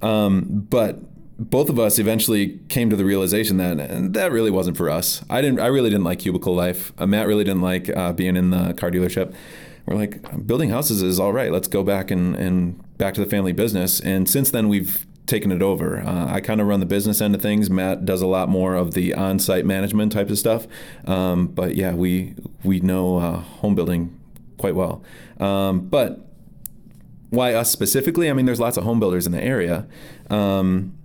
Um, 0.00 0.66
but 0.70 1.00
both 1.38 1.68
of 1.68 1.78
us 1.78 1.98
eventually 1.98 2.58
came 2.68 2.88
to 2.90 2.96
the 2.96 3.04
realization 3.04 3.58
that 3.58 4.12
that 4.14 4.32
really 4.32 4.50
wasn't 4.50 4.76
for 4.76 4.88
us. 4.88 5.22
I 5.28 5.42
didn't. 5.42 5.60
I 5.60 5.66
really 5.66 5.90
didn't 5.90 6.04
like 6.04 6.20
cubicle 6.20 6.54
life. 6.54 6.92
Uh, 6.98 7.06
Matt 7.06 7.26
really 7.26 7.44
didn't 7.44 7.62
like 7.62 7.94
uh, 7.94 8.12
being 8.12 8.36
in 8.36 8.50
the 8.50 8.72
car 8.74 8.90
dealership. 8.90 9.34
We're 9.86 9.96
like, 9.96 10.46
building 10.46 10.70
houses 10.70 11.00
is 11.00 11.20
all 11.20 11.32
right. 11.32 11.52
Let's 11.52 11.68
go 11.68 11.84
back 11.84 12.10
and, 12.10 12.34
and 12.34 12.98
back 12.98 13.14
to 13.14 13.20
the 13.20 13.30
family 13.30 13.52
business. 13.52 14.00
And 14.00 14.28
since 14.28 14.50
then, 14.50 14.68
we've 14.68 15.06
taken 15.26 15.52
it 15.52 15.62
over. 15.62 16.00
Uh, 16.00 16.26
I 16.32 16.40
kind 16.40 16.60
of 16.60 16.66
run 16.66 16.80
the 16.80 16.86
business 16.86 17.20
end 17.20 17.36
of 17.36 17.42
things. 17.42 17.70
Matt 17.70 18.04
does 18.04 18.20
a 18.20 18.26
lot 18.26 18.48
more 18.48 18.74
of 18.74 18.94
the 18.94 19.14
on-site 19.14 19.64
management 19.64 20.10
type 20.10 20.28
of 20.28 20.38
stuff. 20.38 20.66
Um, 21.04 21.48
but 21.48 21.76
yeah, 21.76 21.94
we 21.94 22.34
we 22.64 22.80
know 22.80 23.18
uh, 23.18 23.36
home 23.40 23.74
building 23.74 24.18
quite 24.58 24.74
well. 24.74 25.04
Um, 25.38 25.86
but 25.88 26.20
why 27.30 27.54
us 27.54 27.70
specifically? 27.70 28.30
I 28.30 28.32
mean, 28.32 28.46
there's 28.46 28.60
lots 28.60 28.76
of 28.76 28.84
home 28.84 28.98
builders 28.98 29.26
in 29.26 29.32
the 29.32 29.42
area. 29.42 29.86
Um, 30.30 30.96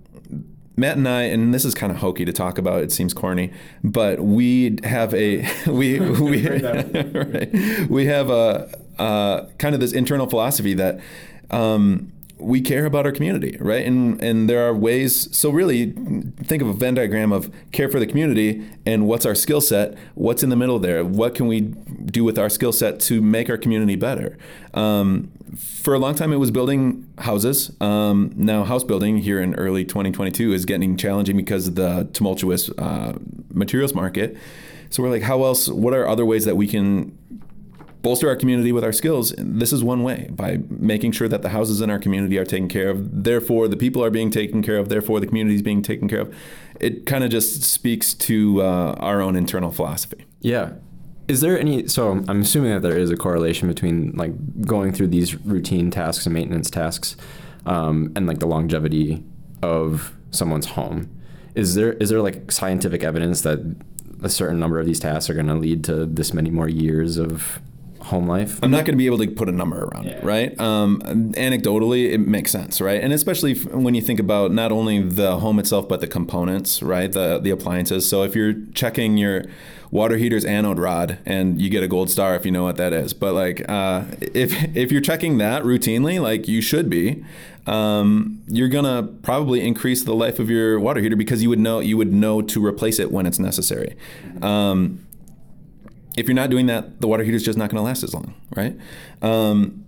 Matt 0.76 0.96
and 0.96 1.08
I, 1.08 1.22
and 1.22 1.52
this 1.52 1.64
is 1.64 1.74
kind 1.74 1.92
of 1.92 1.98
hokey 1.98 2.24
to 2.24 2.32
talk 2.32 2.58
about. 2.58 2.82
It 2.82 2.92
seems 2.92 3.12
corny, 3.12 3.52
but 3.84 4.20
we 4.20 4.78
have 4.84 5.12
a 5.14 5.48
we 5.66 6.00
we 6.20 6.48
right. 6.48 7.88
we 7.88 8.06
have 8.06 8.30
a 8.30 8.70
uh, 8.98 9.46
kind 9.58 9.74
of 9.74 9.80
this 9.80 9.92
internal 9.92 10.26
philosophy 10.28 10.74
that 10.74 11.00
um, 11.50 12.12
we 12.42 12.60
care 12.60 12.84
about 12.86 13.06
our 13.06 13.12
community, 13.12 13.56
right? 13.60 13.86
And 13.86 14.22
and 14.22 14.48
there 14.48 14.66
are 14.66 14.74
ways. 14.74 15.34
So 15.36 15.50
really, 15.50 15.92
think 15.92 16.62
of 16.62 16.68
a 16.68 16.72
Venn 16.72 16.94
diagram 16.94 17.32
of 17.32 17.50
care 17.72 17.88
for 17.88 18.00
the 18.00 18.06
community 18.06 18.66
and 18.84 19.06
what's 19.06 19.24
our 19.24 19.34
skill 19.34 19.60
set. 19.60 19.96
What's 20.14 20.42
in 20.42 20.50
the 20.50 20.56
middle 20.56 20.78
there? 20.78 21.04
What 21.04 21.34
can 21.34 21.46
we 21.46 21.60
do 21.60 22.24
with 22.24 22.38
our 22.38 22.48
skill 22.48 22.72
set 22.72 23.00
to 23.00 23.20
make 23.20 23.48
our 23.48 23.58
community 23.58 23.96
better? 23.96 24.36
Um, 24.74 25.30
for 25.56 25.94
a 25.94 25.98
long 25.98 26.14
time, 26.14 26.32
it 26.32 26.36
was 26.36 26.50
building 26.50 27.08
houses. 27.18 27.70
Um, 27.80 28.32
now, 28.36 28.64
house 28.64 28.84
building 28.84 29.18
here 29.18 29.40
in 29.40 29.54
early 29.54 29.84
2022 29.84 30.52
is 30.52 30.64
getting 30.64 30.96
challenging 30.96 31.36
because 31.36 31.68
of 31.68 31.74
the 31.74 32.08
tumultuous 32.12 32.70
uh, 32.78 33.18
materials 33.50 33.94
market. 33.94 34.36
So 34.90 35.02
we're 35.02 35.10
like, 35.10 35.22
how 35.22 35.44
else? 35.44 35.68
What 35.68 35.94
are 35.94 36.06
other 36.06 36.26
ways 36.26 36.44
that 36.44 36.56
we 36.56 36.66
can 36.66 37.16
bolster 38.02 38.28
our 38.28 38.36
community 38.36 38.72
with 38.72 38.84
our 38.84 38.92
skills, 38.92 39.32
this 39.38 39.72
is 39.72 39.82
one 39.82 40.02
way 40.02 40.28
by 40.30 40.58
making 40.68 41.12
sure 41.12 41.28
that 41.28 41.42
the 41.42 41.50
houses 41.50 41.80
in 41.80 41.88
our 41.88 41.98
community 41.98 42.36
are 42.36 42.44
taken 42.44 42.68
care 42.68 42.90
of. 42.90 43.24
Therefore, 43.24 43.68
the 43.68 43.76
people 43.76 44.04
are 44.04 44.10
being 44.10 44.30
taken 44.30 44.62
care 44.62 44.76
of. 44.76 44.88
Therefore, 44.88 45.20
the 45.20 45.26
community 45.26 45.54
is 45.54 45.62
being 45.62 45.82
taken 45.82 46.08
care 46.08 46.20
of. 46.20 46.34
It 46.80 47.06
kind 47.06 47.22
of 47.22 47.30
just 47.30 47.62
speaks 47.62 48.12
to 48.14 48.60
uh, 48.60 48.96
our 48.98 49.20
own 49.20 49.36
internal 49.36 49.70
philosophy. 49.70 50.26
Yeah. 50.40 50.72
Is 51.28 51.40
there 51.40 51.58
any? 51.58 51.86
So 51.86 52.10
I'm 52.26 52.40
assuming 52.40 52.72
that 52.72 52.82
there 52.82 52.98
is 52.98 53.10
a 53.10 53.16
correlation 53.16 53.68
between 53.68 54.12
like 54.16 54.32
going 54.66 54.92
through 54.92 55.06
these 55.06 55.36
routine 55.36 55.90
tasks 55.90 56.26
and 56.26 56.34
maintenance 56.34 56.68
tasks, 56.68 57.16
um, 57.64 58.12
and 58.16 58.26
like 58.26 58.40
the 58.40 58.46
longevity 58.46 59.22
of 59.62 60.12
someone's 60.32 60.66
home. 60.66 61.08
Is 61.54 61.76
there 61.76 61.92
is 61.94 62.10
there 62.10 62.20
like 62.20 62.50
scientific 62.50 63.04
evidence 63.04 63.42
that 63.42 63.60
a 64.20 64.28
certain 64.28 64.58
number 64.58 64.80
of 64.80 64.86
these 64.86 64.98
tasks 64.98 65.30
are 65.30 65.34
going 65.34 65.46
to 65.46 65.54
lead 65.54 65.84
to 65.84 66.06
this 66.06 66.34
many 66.34 66.50
more 66.50 66.68
years 66.68 67.18
of 67.18 67.60
home 68.02 68.26
life? 68.26 68.58
I'm 68.62 68.70
not 68.70 68.84
going 68.84 68.94
to 68.94 68.96
be 68.96 69.06
able 69.06 69.18
to 69.18 69.28
put 69.28 69.48
a 69.48 69.52
number 69.52 69.84
around 69.84 70.04
yeah. 70.04 70.12
it, 70.12 70.24
right? 70.24 70.60
Um, 70.60 71.00
anecdotally, 71.00 72.12
it 72.12 72.18
makes 72.18 72.50
sense, 72.50 72.80
right? 72.80 73.00
And 73.02 73.12
especially 73.12 73.54
when 73.54 73.94
you 73.94 74.02
think 74.02 74.20
about 74.20 74.52
not 74.52 74.72
only 74.72 75.02
the 75.02 75.38
home 75.38 75.58
itself, 75.58 75.88
but 75.88 76.00
the 76.00 76.06
components, 76.06 76.82
right? 76.82 77.10
The 77.10 77.38
the 77.38 77.50
appliances. 77.50 78.08
So 78.08 78.22
if 78.22 78.34
you're 78.34 78.54
checking 78.74 79.16
your 79.16 79.44
water 79.90 80.16
heater's 80.16 80.44
anode 80.44 80.78
rod, 80.78 81.18
and 81.26 81.60
you 81.60 81.68
get 81.68 81.82
a 81.82 81.88
gold 81.88 82.10
star 82.10 82.34
if 82.34 82.44
you 82.44 82.52
know 82.52 82.64
what 82.64 82.76
that 82.76 82.92
is, 82.92 83.12
but 83.12 83.34
like 83.34 83.68
uh, 83.68 84.04
if 84.20 84.76
if 84.76 84.90
you're 84.90 85.00
checking 85.00 85.38
that 85.38 85.62
routinely, 85.62 86.20
like 86.20 86.48
you 86.48 86.60
should 86.60 86.90
be. 86.90 87.24
Um, 87.64 88.42
you're 88.48 88.68
gonna 88.68 89.04
probably 89.04 89.64
increase 89.64 90.02
the 90.02 90.16
life 90.16 90.40
of 90.40 90.50
your 90.50 90.80
water 90.80 91.00
heater 91.00 91.14
because 91.14 91.44
you 91.44 91.48
would 91.48 91.60
know 91.60 91.78
you 91.78 91.96
would 91.96 92.12
know 92.12 92.42
to 92.42 92.64
replace 92.64 92.98
it 92.98 93.12
when 93.12 93.24
it's 93.24 93.38
necessary. 93.38 93.94
Um, 94.42 95.06
if 96.16 96.26
you're 96.26 96.34
not 96.34 96.50
doing 96.50 96.66
that, 96.66 97.00
the 97.00 97.08
water 97.08 97.24
heater 97.24 97.36
is 97.36 97.44
just 97.44 97.58
not 97.58 97.70
going 97.70 97.78
to 97.78 97.82
last 97.82 98.02
as 98.02 98.12
long, 98.12 98.34
right? 98.54 98.76
Um, 99.22 99.81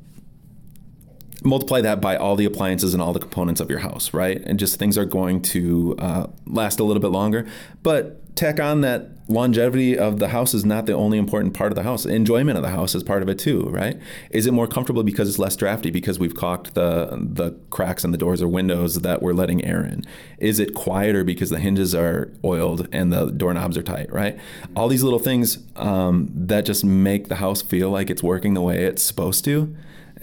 multiply 1.44 1.80
that 1.82 2.00
by 2.00 2.16
all 2.16 2.36
the 2.36 2.44
appliances 2.44 2.94
and 2.94 3.02
all 3.02 3.12
the 3.12 3.20
components 3.20 3.60
of 3.60 3.70
your 3.70 3.80
house, 3.80 4.12
right? 4.12 4.42
And 4.44 4.58
just 4.58 4.78
things 4.78 4.96
are 4.96 5.04
going 5.04 5.42
to 5.42 5.94
uh, 5.98 6.26
last 6.46 6.80
a 6.80 6.84
little 6.84 7.02
bit 7.02 7.10
longer. 7.10 7.46
But 7.82 8.20
tack 8.34 8.58
on 8.58 8.80
that 8.80 9.10
longevity 9.28 9.96
of 9.96 10.18
the 10.18 10.28
house 10.28 10.54
is 10.54 10.64
not 10.64 10.86
the 10.86 10.92
only 10.92 11.18
important 11.18 11.54
part 11.54 11.70
of 11.70 11.76
the 11.76 11.82
house. 11.82 12.04
Enjoyment 12.04 12.56
of 12.56 12.62
the 12.62 12.70
house 12.70 12.94
is 12.94 13.02
part 13.02 13.22
of 13.22 13.28
it 13.28 13.38
too, 13.38 13.62
right? 13.70 13.98
Is 14.30 14.46
it 14.46 14.52
more 14.52 14.66
comfortable 14.66 15.02
because 15.02 15.28
it's 15.28 15.38
less 15.38 15.54
drafty 15.54 15.90
because 15.90 16.18
we've 16.18 16.34
caulked 16.34 16.74
the 16.74 17.08
the 17.20 17.52
cracks 17.70 18.04
in 18.04 18.10
the 18.10 18.18
doors 18.18 18.42
or 18.42 18.48
windows 18.48 18.96
that 18.96 19.22
we're 19.22 19.34
letting 19.34 19.64
air 19.64 19.84
in? 19.84 20.04
Is 20.38 20.58
it 20.58 20.74
quieter 20.74 21.24
because 21.24 21.50
the 21.50 21.60
hinges 21.60 21.94
are 21.94 22.32
oiled 22.42 22.88
and 22.92 23.12
the 23.12 23.30
doorknobs 23.30 23.78
are 23.78 23.82
tight, 23.82 24.12
right? 24.12 24.38
All 24.74 24.88
these 24.88 25.02
little 25.02 25.18
things 25.18 25.58
um, 25.76 26.28
that 26.34 26.66
just 26.66 26.84
make 26.84 27.28
the 27.28 27.36
house 27.36 27.62
feel 27.62 27.90
like 27.90 28.10
it's 28.10 28.22
working 28.22 28.54
the 28.54 28.62
way 28.62 28.84
it's 28.84 29.02
supposed 29.02 29.44
to 29.44 29.74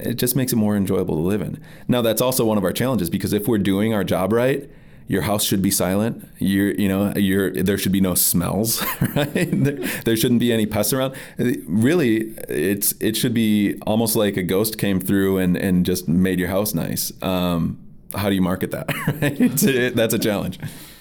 it 0.01 0.15
just 0.15 0.35
makes 0.35 0.53
it 0.53 0.57
more 0.57 0.75
enjoyable 0.75 1.15
to 1.15 1.21
live 1.21 1.41
in. 1.41 1.59
Now 1.87 2.01
that's 2.01 2.21
also 2.21 2.45
one 2.45 2.57
of 2.57 2.63
our 2.63 2.73
challenges 2.73 3.09
because 3.09 3.33
if 3.33 3.47
we're 3.47 3.57
doing 3.57 3.93
our 3.93 4.03
job 4.03 4.33
right, 4.33 4.69
your 5.07 5.23
house 5.23 5.43
should 5.43 5.61
be 5.61 5.71
silent. 5.71 6.25
You 6.39 6.73
you 6.77 6.87
know 6.87 7.13
you 7.15 7.51
there 7.51 7.77
should 7.77 7.91
be 7.91 8.01
no 8.01 8.15
smells, 8.15 8.81
right? 9.15 9.49
There, 9.51 9.75
there, 10.05 10.15
shouldn't 10.15 10.39
be 10.39 10.53
any 10.53 10.65
pests 10.65 10.93
around. 10.93 11.15
Really, 11.37 12.33
it's 12.47 12.93
it 13.01 13.17
should 13.17 13.33
be 13.33 13.77
almost 13.85 14.15
like 14.15 14.37
a 14.37 14.43
ghost 14.43 14.77
came 14.77 15.01
through 15.01 15.37
and 15.37 15.57
and 15.57 15.85
just 15.85 16.07
made 16.07 16.39
your 16.39 16.49
house 16.49 16.73
nice. 16.73 17.11
Um, 17.21 17.77
how 18.15 18.29
do 18.29 18.35
you 18.35 18.41
market 18.41 18.71
that? 18.71 18.89
Right? 19.21 19.63
A, 19.63 19.89
that's 19.89 20.13
a 20.13 20.19
challenge. 20.19 20.59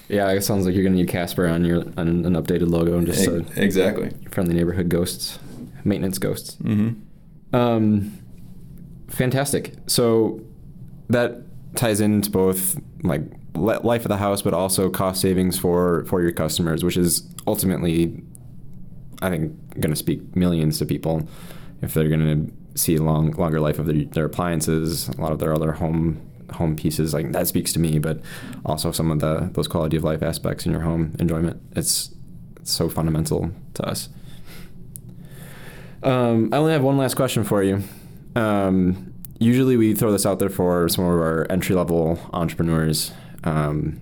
Yeah, 0.08 0.28
it 0.30 0.42
sounds 0.42 0.66
like 0.66 0.74
you're 0.74 0.82
going 0.82 0.94
to 0.94 0.98
need 0.98 1.08
Casper 1.08 1.46
on 1.46 1.64
your 1.64 1.82
on 1.96 2.08
an 2.26 2.34
updated 2.34 2.68
logo 2.68 2.98
and 2.98 3.06
just 3.06 3.28
uh, 3.28 3.42
exactly 3.54 4.10
friendly 4.30 4.54
neighborhood 4.54 4.88
ghosts, 4.88 5.38
maintenance 5.84 6.18
ghosts. 6.18 6.56
Mm-hmm. 6.56 7.54
Um, 7.54 8.18
fantastic. 9.10 9.74
So 9.86 10.40
that 11.08 11.42
ties 11.76 12.00
into 12.00 12.30
both 12.30 12.80
like 13.02 13.22
life 13.54 14.04
of 14.04 14.08
the 14.08 14.16
house, 14.16 14.42
but 14.42 14.54
also 14.54 14.88
cost 14.90 15.20
savings 15.20 15.58
for 15.58 16.04
for 16.06 16.22
your 16.22 16.32
customers, 16.32 16.82
which 16.84 16.96
is 16.96 17.28
ultimately, 17.46 18.22
I 19.22 19.30
think, 19.30 19.52
going 19.80 19.90
to 19.90 19.96
speak 19.96 20.34
millions 20.34 20.78
to 20.78 20.86
people 20.86 21.28
if 21.82 21.94
they're 21.94 22.08
going 22.08 22.46
to 22.46 22.80
see 22.80 22.98
long 22.98 23.32
longer 23.32 23.60
life 23.60 23.78
of 23.78 23.86
their, 23.86 24.04
their 24.04 24.24
appliances, 24.26 25.08
a 25.08 25.20
lot 25.20 25.32
of 25.32 25.38
their 25.38 25.52
other 25.52 25.72
home 25.72 26.20
home 26.52 26.76
pieces. 26.76 27.14
Like 27.14 27.32
that 27.32 27.46
speaks 27.46 27.72
to 27.74 27.78
me, 27.78 27.98
but 27.98 28.20
also 28.64 28.92
some 28.92 29.10
of 29.10 29.20
the 29.20 29.50
those 29.52 29.68
quality 29.68 29.96
of 29.96 30.04
life 30.04 30.22
aspects 30.22 30.66
in 30.66 30.72
your 30.72 30.82
home 30.82 31.14
enjoyment. 31.18 31.60
It's, 31.76 32.14
it's 32.56 32.72
so 32.72 32.88
fundamental 32.88 33.50
to 33.74 33.86
us. 33.86 34.08
Um, 36.02 36.52
I 36.52 36.56
only 36.56 36.72
have 36.72 36.82
one 36.82 36.96
last 36.96 37.14
question 37.14 37.44
for 37.44 37.62
you. 37.62 37.82
Um, 38.36 39.12
usually 39.38 39.76
we 39.76 39.94
throw 39.94 40.12
this 40.12 40.26
out 40.26 40.38
there 40.38 40.50
for 40.50 40.88
some 40.88 41.04
of 41.04 41.10
our 41.10 41.46
entry 41.50 41.74
level 41.74 42.18
entrepreneurs 42.32 43.12
um, 43.44 44.00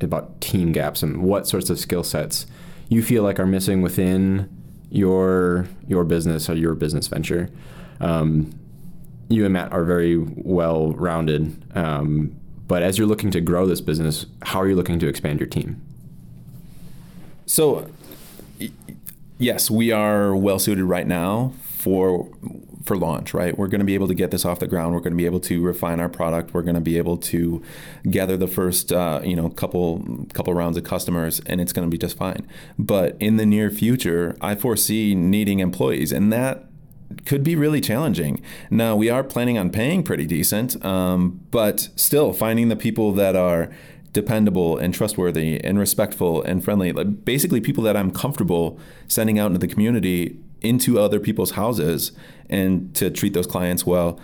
about 0.00 0.40
team 0.40 0.72
gaps 0.72 1.02
and 1.02 1.22
what 1.22 1.46
sorts 1.46 1.70
of 1.70 1.78
skill 1.78 2.04
sets 2.04 2.46
you 2.88 3.02
feel 3.02 3.22
like 3.22 3.40
are 3.40 3.46
missing 3.46 3.82
within 3.82 4.48
your 4.90 5.66
your 5.88 6.04
business 6.04 6.48
or 6.48 6.54
your 6.54 6.74
business 6.74 7.08
venture. 7.08 7.50
Um, 8.00 8.52
you 9.28 9.44
and 9.44 9.54
Matt 9.54 9.72
are 9.72 9.84
very 9.84 10.18
well 10.18 10.92
rounded, 10.92 11.64
um, 11.76 12.36
but 12.68 12.82
as 12.82 12.98
you're 12.98 13.06
looking 13.06 13.30
to 13.30 13.40
grow 13.40 13.66
this 13.66 13.80
business, 13.80 14.26
how 14.42 14.60
are 14.60 14.68
you 14.68 14.76
looking 14.76 14.98
to 14.98 15.08
expand 15.08 15.40
your 15.40 15.48
team? 15.48 15.80
So, 17.46 17.90
yes, 19.38 19.70
we 19.70 19.90
are 19.90 20.36
well 20.36 20.58
suited 20.58 20.84
right 20.84 21.06
now 21.06 21.52
for 21.84 22.30
for 22.82 22.96
launch, 22.96 23.32
right? 23.32 23.56
We're 23.56 23.68
going 23.68 23.80
to 23.80 23.84
be 23.84 23.94
able 23.94 24.08
to 24.08 24.14
get 24.14 24.30
this 24.30 24.44
off 24.44 24.58
the 24.58 24.66
ground. 24.66 24.94
We're 24.94 25.00
going 25.00 25.12
to 25.12 25.16
be 25.16 25.26
able 25.26 25.40
to 25.40 25.62
refine 25.62 26.00
our 26.00 26.08
product. 26.08 26.52
We're 26.52 26.62
going 26.62 26.74
to 26.74 26.80
be 26.80 26.98
able 26.98 27.16
to 27.18 27.62
gather 28.10 28.36
the 28.36 28.46
first, 28.46 28.92
uh, 28.92 29.20
you 29.22 29.36
know, 29.36 29.48
couple 29.50 30.26
couple 30.32 30.54
rounds 30.54 30.76
of 30.78 30.84
customers, 30.84 31.40
and 31.46 31.60
it's 31.60 31.72
going 31.72 31.86
to 31.86 31.90
be 31.90 31.98
just 31.98 32.16
fine. 32.16 32.46
But 32.78 33.16
in 33.20 33.36
the 33.36 33.46
near 33.46 33.70
future, 33.70 34.34
I 34.40 34.54
foresee 34.54 35.14
needing 35.14 35.60
employees, 35.60 36.10
and 36.10 36.32
that 36.32 36.64
could 37.26 37.44
be 37.44 37.54
really 37.54 37.82
challenging. 37.82 38.42
Now 38.70 38.96
we 38.96 39.10
are 39.10 39.22
planning 39.22 39.58
on 39.58 39.70
paying 39.70 40.02
pretty 40.02 40.26
decent, 40.26 40.82
um, 40.84 41.40
but 41.50 41.90
still 41.96 42.32
finding 42.32 42.68
the 42.68 42.76
people 42.76 43.12
that 43.12 43.36
are 43.36 43.70
dependable 44.14 44.78
and 44.78 44.94
trustworthy 44.94 45.62
and 45.62 45.78
respectful 45.78 46.42
and 46.42 46.64
friendly, 46.64 46.92
like 46.92 47.24
basically 47.26 47.60
people 47.60 47.84
that 47.84 47.96
I'm 47.96 48.10
comfortable 48.10 48.78
sending 49.06 49.38
out 49.38 49.48
into 49.48 49.58
the 49.58 49.68
community 49.68 50.38
into 50.64 50.98
other 50.98 51.20
people's 51.20 51.52
houses 51.52 52.12
and 52.48 52.94
to 52.94 53.10
treat 53.10 53.34
those 53.34 53.46
clients 53.46 53.86
well. 53.86 54.18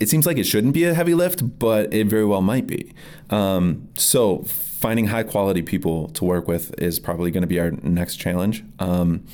It 0.00 0.08
seems 0.08 0.26
like 0.26 0.38
it 0.38 0.44
shouldn't 0.44 0.74
be 0.74 0.84
a 0.84 0.94
heavy 0.94 1.14
lift, 1.14 1.58
but 1.58 1.92
it 1.92 2.06
very 2.06 2.24
well 2.24 2.42
might 2.42 2.66
be. 2.66 2.92
Um, 3.30 3.88
so 3.94 4.42
finding 4.44 5.06
high 5.06 5.22
quality 5.22 5.62
people 5.62 6.08
to 6.08 6.24
work 6.24 6.48
with 6.48 6.74
is 6.80 6.98
probably 6.98 7.30
going 7.30 7.42
to 7.42 7.46
be 7.46 7.60
our 7.60 7.70
next 7.70 8.16
challenge. 8.16 8.64
Um, 8.78 9.24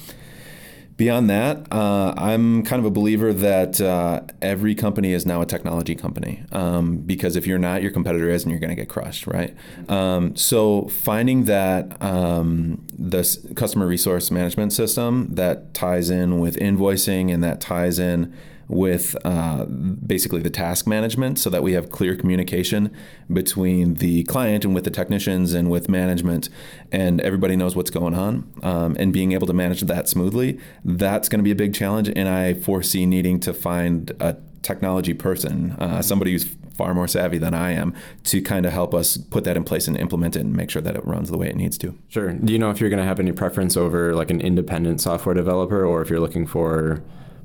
Beyond 0.99 1.31
that, 1.31 1.73
uh, 1.73 2.12
I'm 2.17 2.64
kind 2.64 2.81
of 2.81 2.85
a 2.85 2.90
believer 2.90 3.33
that 3.33 3.81
uh, 3.81 4.23
every 4.43 4.75
company 4.75 5.12
is 5.12 5.25
now 5.25 5.40
a 5.40 5.47
technology 5.47 5.95
company 5.95 6.43
um, 6.50 6.97
because 6.97 7.37
if 7.37 7.47
you're 7.47 7.57
not, 7.57 7.83
your 7.83 7.93
competitor 7.93 8.28
is, 8.28 8.43
and 8.43 8.50
you're 8.50 8.59
going 8.59 8.71
to 8.71 8.75
get 8.75 8.88
crushed, 8.88 9.28
right? 9.28 9.55
Um, 9.88 10.35
so 10.35 10.88
finding 10.88 11.45
that 11.45 12.02
um, 12.02 12.85
the 12.99 13.23
customer 13.55 13.87
resource 13.87 14.33
management 14.33 14.73
system 14.73 15.28
that 15.37 15.73
ties 15.73 16.11
in 16.11 16.40
with 16.40 16.57
invoicing 16.57 17.33
and 17.33 17.45
that 17.45 17.61
ties 17.61 18.00
in 18.00 18.35
with 18.68 19.16
uh, 19.25 19.64
basically 19.64 20.42
the 20.42 20.50
task 20.50 20.87
management 20.87 21.38
so 21.38 21.48
that 21.50 21.62
we 21.62 21.72
have 21.72 21.90
clear 21.90 22.14
communication 22.14 22.94
between 23.32 23.94
the 23.94 24.22
client 24.25 24.64
and 24.64 24.75
with 24.75 24.84
the 24.84 24.90
technicians 24.90 25.54
and 25.54 25.70
with 25.70 25.88
management 25.88 26.48
and 26.92 27.20
everybody 27.22 27.56
knows 27.56 27.75
what's 27.75 27.90
going 27.90 28.14
on 28.14 28.50
um, 28.62 28.94
and 28.98 29.12
being 29.12 29.32
able 29.32 29.46
to 29.46 29.52
manage 29.52 29.80
that 29.82 30.08
smoothly 30.08 30.58
that's 30.84 31.28
going 31.28 31.38
to 31.38 31.42
be 31.42 31.50
a 31.50 31.56
big 31.56 31.75
challenge 31.75 32.10
and 32.14 32.28
i 32.28 32.52
foresee 32.54 33.06
needing 33.06 33.40
to 33.40 33.54
find 33.54 34.12
a 34.20 34.37
technology 34.62 35.14
person 35.14 35.72
uh, 35.72 36.02
somebody 36.02 36.32
who's 36.32 36.56
far 36.75 36.94
more 36.94 37.08
savvy 37.08 37.38
than 37.38 37.54
i 37.54 37.72
am 37.72 37.94
to 38.22 38.42
kind 38.42 38.66
of 38.66 38.72
help 38.72 38.94
us 38.94 39.16
put 39.16 39.44
that 39.44 39.56
in 39.56 39.64
place 39.64 39.88
and 39.88 39.96
implement 39.96 40.37
it 40.37 40.40
and 40.40 40.52
make 40.54 40.70
sure 40.70 40.82
that 40.82 40.94
it 40.94 41.04
runs 41.06 41.30
the 41.30 41.38
way 41.38 41.48
it 41.48 41.56
needs 41.56 41.78
to 41.78 41.96
Sure. 42.08 42.32
Do 42.32 42.52
you 42.52 42.58
know 42.58 42.70
if 42.70 42.80
you're 42.80 42.90
going 42.90 43.02
to 43.02 43.06
have 43.06 43.20
any 43.20 43.32
preference 43.32 43.76
over 43.76 44.14
like 44.14 44.30
an 44.30 44.40
independent 44.40 45.00
software 45.00 45.34
developer 45.34 45.84
or 45.84 46.02
if 46.02 46.10
you're 46.10 46.20
looking 46.20 46.46
for 46.46 47.02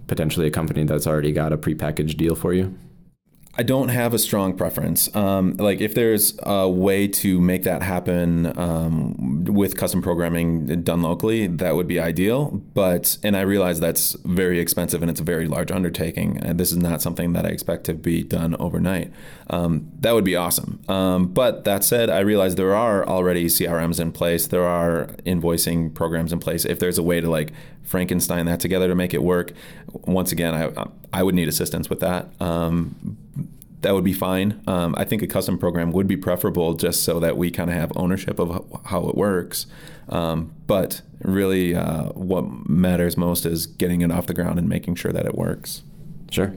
potentially 0.07 0.47
a 0.47 0.51
company 0.51 0.83
that's 0.83 1.07
already 1.07 1.31
got 1.31 1.53
a 1.53 1.57
prepackaged 1.57 2.17
deal 2.17 2.35
for 2.35 2.53
you? 2.53 2.77
I 3.55 3.61
don't 3.61 3.89
have 3.89 4.15
a 4.15 4.19
strong 4.19 4.57
preference. 4.57 5.15
Um, 5.15 5.57
like, 5.57 5.79
if 5.79 5.93
there's 5.93 6.35
a 6.41 6.67
way 6.67 7.07
to 7.09 7.39
make 7.39 7.61
that 7.63 7.83
happen 7.83 8.57
um, 8.57 9.43
with 9.43 9.77
custom 9.77 10.01
programming 10.01 10.81
done 10.81 11.03
locally, 11.03 11.45
that 11.45 11.75
would 11.75 11.87
be 11.87 11.99
ideal. 11.99 12.63
But, 12.73 13.17
and 13.21 13.37
I 13.37 13.41
realize 13.41 13.79
that's 13.79 14.13
very 14.25 14.59
expensive 14.59 15.03
and 15.03 15.11
it's 15.11 15.19
a 15.19 15.23
very 15.23 15.47
large 15.47 15.69
undertaking. 15.69 16.37
And 16.37 16.59
this 16.59 16.71
is 16.71 16.79
not 16.79 17.03
something 17.03 17.33
that 17.33 17.45
I 17.45 17.49
expect 17.49 17.83
to 17.83 17.93
be 17.93 18.23
done 18.23 18.55
overnight. 18.59 19.13
Um, 19.51 19.91
that 19.99 20.13
would 20.13 20.25
be 20.25 20.35
awesome. 20.35 20.81
Um, 20.89 21.27
but 21.27 21.63
that 21.65 21.83
said, 21.83 22.09
I 22.09 22.21
realize 22.21 22.55
there 22.55 22.75
are 22.75 23.07
already 23.07 23.45
CRMs 23.45 23.99
in 23.99 24.11
place, 24.11 24.47
there 24.47 24.67
are 24.67 25.09
invoicing 25.27 25.93
programs 25.93 26.33
in 26.33 26.39
place. 26.39 26.65
If 26.65 26.79
there's 26.79 26.97
a 26.97 27.03
way 27.03 27.21
to 27.21 27.29
like 27.29 27.51
Frankenstein 27.83 28.47
that 28.47 28.59
together 28.59 28.87
to 28.87 28.95
make 28.95 29.13
it 29.13 29.21
work, 29.21 29.51
once 30.05 30.31
again, 30.31 30.55
I, 30.55 30.87
I 31.11 31.21
would 31.21 31.35
need 31.35 31.47
assistance 31.47 31.87
with 31.87 31.99
that. 31.99 32.29
Um, 32.41 33.17
that 33.83 33.93
would 33.93 34.03
be 34.03 34.13
fine. 34.13 34.61
Um, 34.67 34.95
I 34.97 35.05
think 35.05 35.21
a 35.21 35.27
custom 35.27 35.57
program 35.57 35.91
would 35.91 36.07
be 36.07 36.17
preferable 36.17 36.73
just 36.73 37.03
so 37.03 37.19
that 37.19 37.37
we 37.37 37.51
kind 37.51 37.69
of 37.69 37.75
have 37.75 37.91
ownership 37.95 38.39
of 38.39 38.65
how 38.85 39.07
it 39.07 39.15
works. 39.15 39.67
Um, 40.09 40.53
but 40.67 41.01
really, 41.21 41.75
uh, 41.75 42.05
what 42.09 42.67
matters 42.67 43.15
most 43.15 43.45
is 43.45 43.67
getting 43.67 44.01
it 44.01 44.11
off 44.11 44.25
the 44.25 44.33
ground 44.33 44.59
and 44.59 44.67
making 44.67 44.95
sure 44.95 45.11
that 45.11 45.25
it 45.25 45.35
works. 45.35 45.83
Sure. 46.31 46.53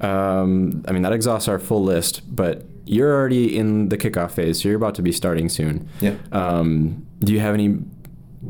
Um, 0.00 0.84
I 0.86 0.92
mean, 0.92 1.02
that 1.02 1.12
exhausts 1.12 1.48
our 1.48 1.58
full 1.58 1.82
list, 1.82 2.22
but 2.34 2.64
you're 2.84 3.12
already 3.12 3.56
in 3.56 3.90
the 3.90 3.98
kickoff 3.98 4.32
phase, 4.32 4.62
so 4.62 4.68
you're 4.68 4.76
about 4.76 4.94
to 4.96 5.02
be 5.02 5.12
starting 5.12 5.48
soon. 5.48 5.88
Yeah. 6.00 6.16
Um, 6.32 7.06
do 7.20 7.32
you 7.32 7.40
have 7.40 7.54
any 7.54 7.78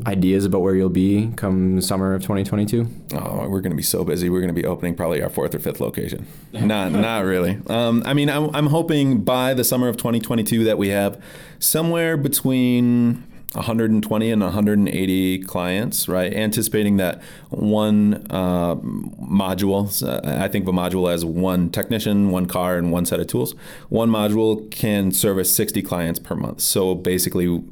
ideas 0.05 0.45
about 0.45 0.61
where 0.61 0.75
you'll 0.75 0.89
be 0.89 1.31
come 1.35 1.81
summer 1.81 2.13
of 2.13 2.21
2022? 2.21 2.87
Oh, 3.13 3.47
we're 3.47 3.61
going 3.61 3.71
to 3.71 3.77
be 3.77 3.83
so 3.83 4.03
busy. 4.03 4.29
We're 4.29 4.41
going 4.41 4.53
to 4.53 4.61
be 4.61 4.65
opening 4.65 4.95
probably 4.95 5.21
our 5.21 5.29
fourth 5.29 5.55
or 5.55 5.59
fifth 5.59 5.79
location. 5.79 6.27
not, 6.53 6.91
not 6.91 7.25
really. 7.25 7.59
Um, 7.67 8.03
I 8.05 8.13
mean, 8.13 8.29
I'm, 8.29 8.55
I'm 8.55 8.67
hoping 8.67 9.23
by 9.23 9.53
the 9.53 9.63
summer 9.63 9.87
of 9.87 9.97
2022 9.97 10.63
that 10.65 10.77
we 10.77 10.89
have 10.89 11.21
somewhere 11.59 12.17
between 12.17 13.23
120 13.53 14.31
and 14.31 14.43
180 14.43 15.39
clients, 15.39 16.07
right? 16.07 16.31
Anticipating 16.33 16.97
that 16.97 17.21
one 17.49 18.27
uh, 18.29 18.75
module, 18.75 19.87
I 20.27 20.47
think 20.47 20.67
of 20.67 20.73
a 20.73 20.77
module 20.77 21.11
as 21.11 21.25
one 21.25 21.71
technician, 21.71 22.29
one 22.29 22.45
car, 22.45 22.77
and 22.77 22.91
one 22.91 23.05
set 23.05 23.19
of 23.19 23.27
tools. 23.27 23.55
One 23.89 24.09
module 24.09 24.69
can 24.69 25.11
service 25.11 25.53
60 25.55 25.81
clients 25.81 26.19
per 26.19 26.35
month. 26.35 26.61
So 26.61 26.93
basically, 26.93 27.63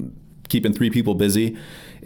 keeping 0.48 0.72
three 0.72 0.90
people 0.90 1.14
busy. 1.14 1.56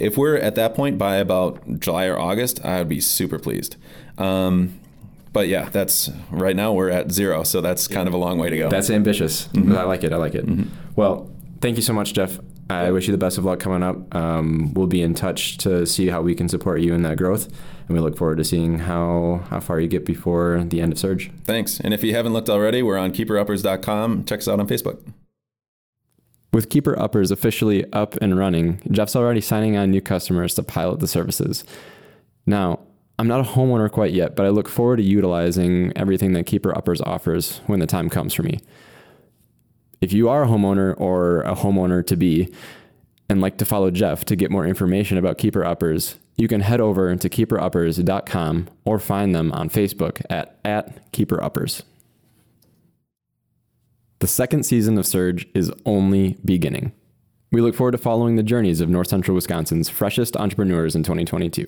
If 0.03 0.17
we're 0.17 0.37
at 0.37 0.57
that 0.57 0.75
point 0.75 0.99
by 0.99 1.17
about 1.17 1.79
July 1.79 2.07
or 2.07 2.19
August, 2.19 2.65
I 2.65 2.79
would 2.79 2.89
be 2.89 3.01
super 3.01 3.39
pleased. 3.39 3.77
Um, 4.19 4.81
but 5.33 5.49
yeah, 5.49 5.69
that's 5.71 6.11
right 6.31 6.57
now 6.57 6.73
we're 6.73 6.91
at 6.91 7.13
zero, 7.13 7.45
so 7.45 7.61
that's 7.61 7.89
kind 7.89 8.09
of 8.09 8.13
a 8.13 8.17
long 8.17 8.39
way 8.39 8.51
to 8.51 8.59
go. 8.59 8.69
That's 8.69 8.91
ambitious. 8.91 9.49
Mm-hmm. 9.49 9.77
I 9.77 9.85
like 9.85 10.05
it. 10.05 10.13
I 10.13 10.17
like 10.17 10.35
it. 10.35 10.45
Mm-hmm. 10.45 10.69
Well, 10.97 11.31
thank 11.61 11.77
you 11.77 11.83
so 11.83 11.93
much, 11.93 12.13
Jeff. 12.15 12.39
I 12.69 12.91
wish 12.91 13.07
you 13.07 13.13
the 13.13 13.19
best 13.19 13.39
of 13.39 13.45
luck 13.45 13.61
coming 13.61 13.83
up. 13.83 14.15
Um, 14.15 14.73
we'll 14.75 14.87
be 14.87 15.03
in 15.03 15.15
touch 15.15 15.59
to 15.59 15.87
see 15.87 16.09
how 16.09 16.23
we 16.23 16.35
can 16.35 16.49
support 16.49 16.81
you 16.81 16.95
in 16.95 17.03
that 17.03 17.19
growth, 17.19 17.47
and 17.47 17.97
we 17.97 18.01
look 18.01 18.17
forward 18.17 18.39
to 18.39 18.45
seeing 18.45 18.81
how 18.81 19.45
how 19.51 19.61
far 19.61 19.79
you 19.79 19.89
get 19.89 20.05
before 20.05 20.65
the 20.67 20.81
end 20.81 20.93
of 20.93 20.99
Surge. 20.99 21.31
Thanks. 21.45 21.81
And 21.81 21.95
if 21.95 22.03
you 22.03 22.15
haven't 22.15 22.33
looked 22.33 22.49
already, 22.49 22.83
we're 22.83 22.99
on 22.99 23.13
keeperuppers.com. 23.13 24.25
Check 24.25 24.41
us 24.41 24.49
out 24.49 24.59
on 24.59 24.67
Facebook. 24.67 25.01
With 26.53 26.69
Keeper 26.69 26.99
Uppers 26.99 27.31
officially 27.31 27.91
up 27.93 28.15
and 28.21 28.39
running, 28.39 28.81
Jeff's 28.91 29.17
already 29.17 29.41
signing 29.41 29.77
on 29.77 29.91
new 29.91 30.03
customers 30.03 30.55
to 30.55 30.63
pilot 30.63 31.01
the 31.01 31.09
services. 31.09 31.65
Now, 32.45 32.81
I'm 33.19 33.27
not 33.27 33.41
a 33.41 33.51
homeowner 33.51 33.91
quite 33.91 34.13
yet, 34.13 34.37
but 34.37 34.45
I 34.45 34.51
look 34.51 34.69
forward 34.69 34.97
to 34.97 35.03
utilizing 35.03 35.93
everything 35.97 36.33
that 36.35 36.45
Keeper 36.45 36.77
Uppers 36.77 37.01
offers 37.01 37.61
when 37.67 37.81
the 37.81 37.87
time 37.87 38.11
comes 38.11 38.35
for 38.35 38.43
me. 38.43 38.61
If 40.03 40.13
you 40.13 40.29
are 40.29 40.43
a 40.43 40.47
homeowner 40.47 40.95
or 40.99 41.43
a 41.43 41.55
homeowner 41.55 42.05
to 42.07 42.17
be 42.17 42.53
and 43.29 43.41
like 43.41 43.57
to 43.59 43.65
follow 43.65 43.91
Jeff 43.91 44.25
to 44.27 44.37
get 44.37 44.51
more 44.51 44.67
information 44.67 45.17
about 45.17 45.38
Keeper 45.38 45.65
Uppers, 45.65 46.17
you 46.37 46.49
can 46.49 46.61
head 46.61 46.81
over 46.81 47.15
to 47.15 47.29
keeperuppers.com 47.29 48.69
or 48.85 48.99
find 48.99 49.35
them 49.35 49.53
on 49.53 49.71
Facebook 49.71 50.21
at, 50.29 50.59
at 50.65 51.12
Keeper 51.12 51.43
Uppers. 51.43 51.83
The 54.23 54.29
second 54.29 54.63
season 54.63 54.97
of 54.99 55.05
Surge 55.05 55.49
is 55.53 55.73
only 55.85 56.37
beginning. 56.45 56.93
We 57.51 57.61
look 57.61 57.75
forward 57.75 57.91
to 57.91 57.99
following 57.99 58.37
the 58.37 58.45
journeys 58.45 58.81
of 58.81 58.89
North 58.89 59.09
Central 59.09 59.35
Wisconsin's 59.35 59.89
freshest 59.89 60.37
entrepreneurs 60.37 60.95
in 60.95 61.03
2022. 61.03 61.67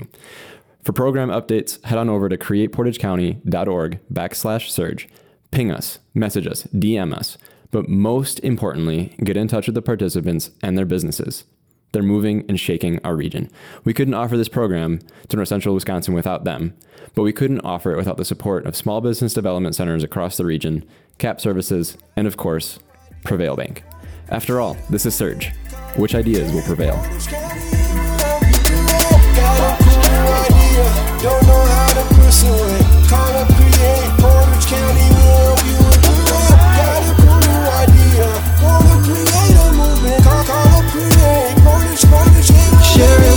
For 0.84 0.92
program 0.92 1.30
updates, 1.30 1.84
head 1.84 1.98
on 1.98 2.08
over 2.08 2.28
to 2.28 2.38
createportagecounty.org 2.38 3.98
backslash 4.12 4.70
surge. 4.70 5.08
Ping 5.50 5.72
us, 5.72 5.98
message 6.14 6.46
us, 6.46 6.62
DM 6.72 7.12
us, 7.12 7.38
but 7.72 7.88
most 7.88 8.38
importantly, 8.44 9.16
get 9.24 9.36
in 9.36 9.48
touch 9.48 9.66
with 9.66 9.74
the 9.74 9.82
participants 9.82 10.52
and 10.62 10.78
their 10.78 10.86
businesses. 10.86 11.42
They're 11.90 12.04
moving 12.04 12.44
and 12.48 12.58
shaking 12.58 13.00
our 13.02 13.16
region. 13.16 13.50
We 13.82 13.94
couldn't 13.94 14.14
offer 14.14 14.36
this 14.36 14.48
program 14.48 15.00
to 15.28 15.36
North 15.36 15.48
Central 15.48 15.74
Wisconsin 15.74 16.14
without 16.14 16.44
them, 16.44 16.74
but 17.16 17.22
we 17.22 17.32
couldn't 17.32 17.62
offer 17.62 17.92
it 17.92 17.96
without 17.96 18.16
the 18.16 18.24
support 18.24 18.64
of 18.64 18.76
small 18.76 19.00
business 19.00 19.34
development 19.34 19.74
centers 19.74 20.04
across 20.04 20.36
the 20.36 20.44
region, 20.44 20.84
Cap 21.18 21.40
Services, 21.40 21.96
and 22.16 22.26
of 22.26 22.36
course, 22.36 22.78
Prevail 23.24 23.56
Bank. 23.56 23.82
After 24.28 24.60
all, 24.60 24.76
this 24.90 25.06
is 25.06 25.14
Surge. 25.14 25.52
Which 25.96 26.14
ideas 26.14 26.52
will 26.52 26.62
prevail? 26.62 26.94
Sharing 42.94 43.33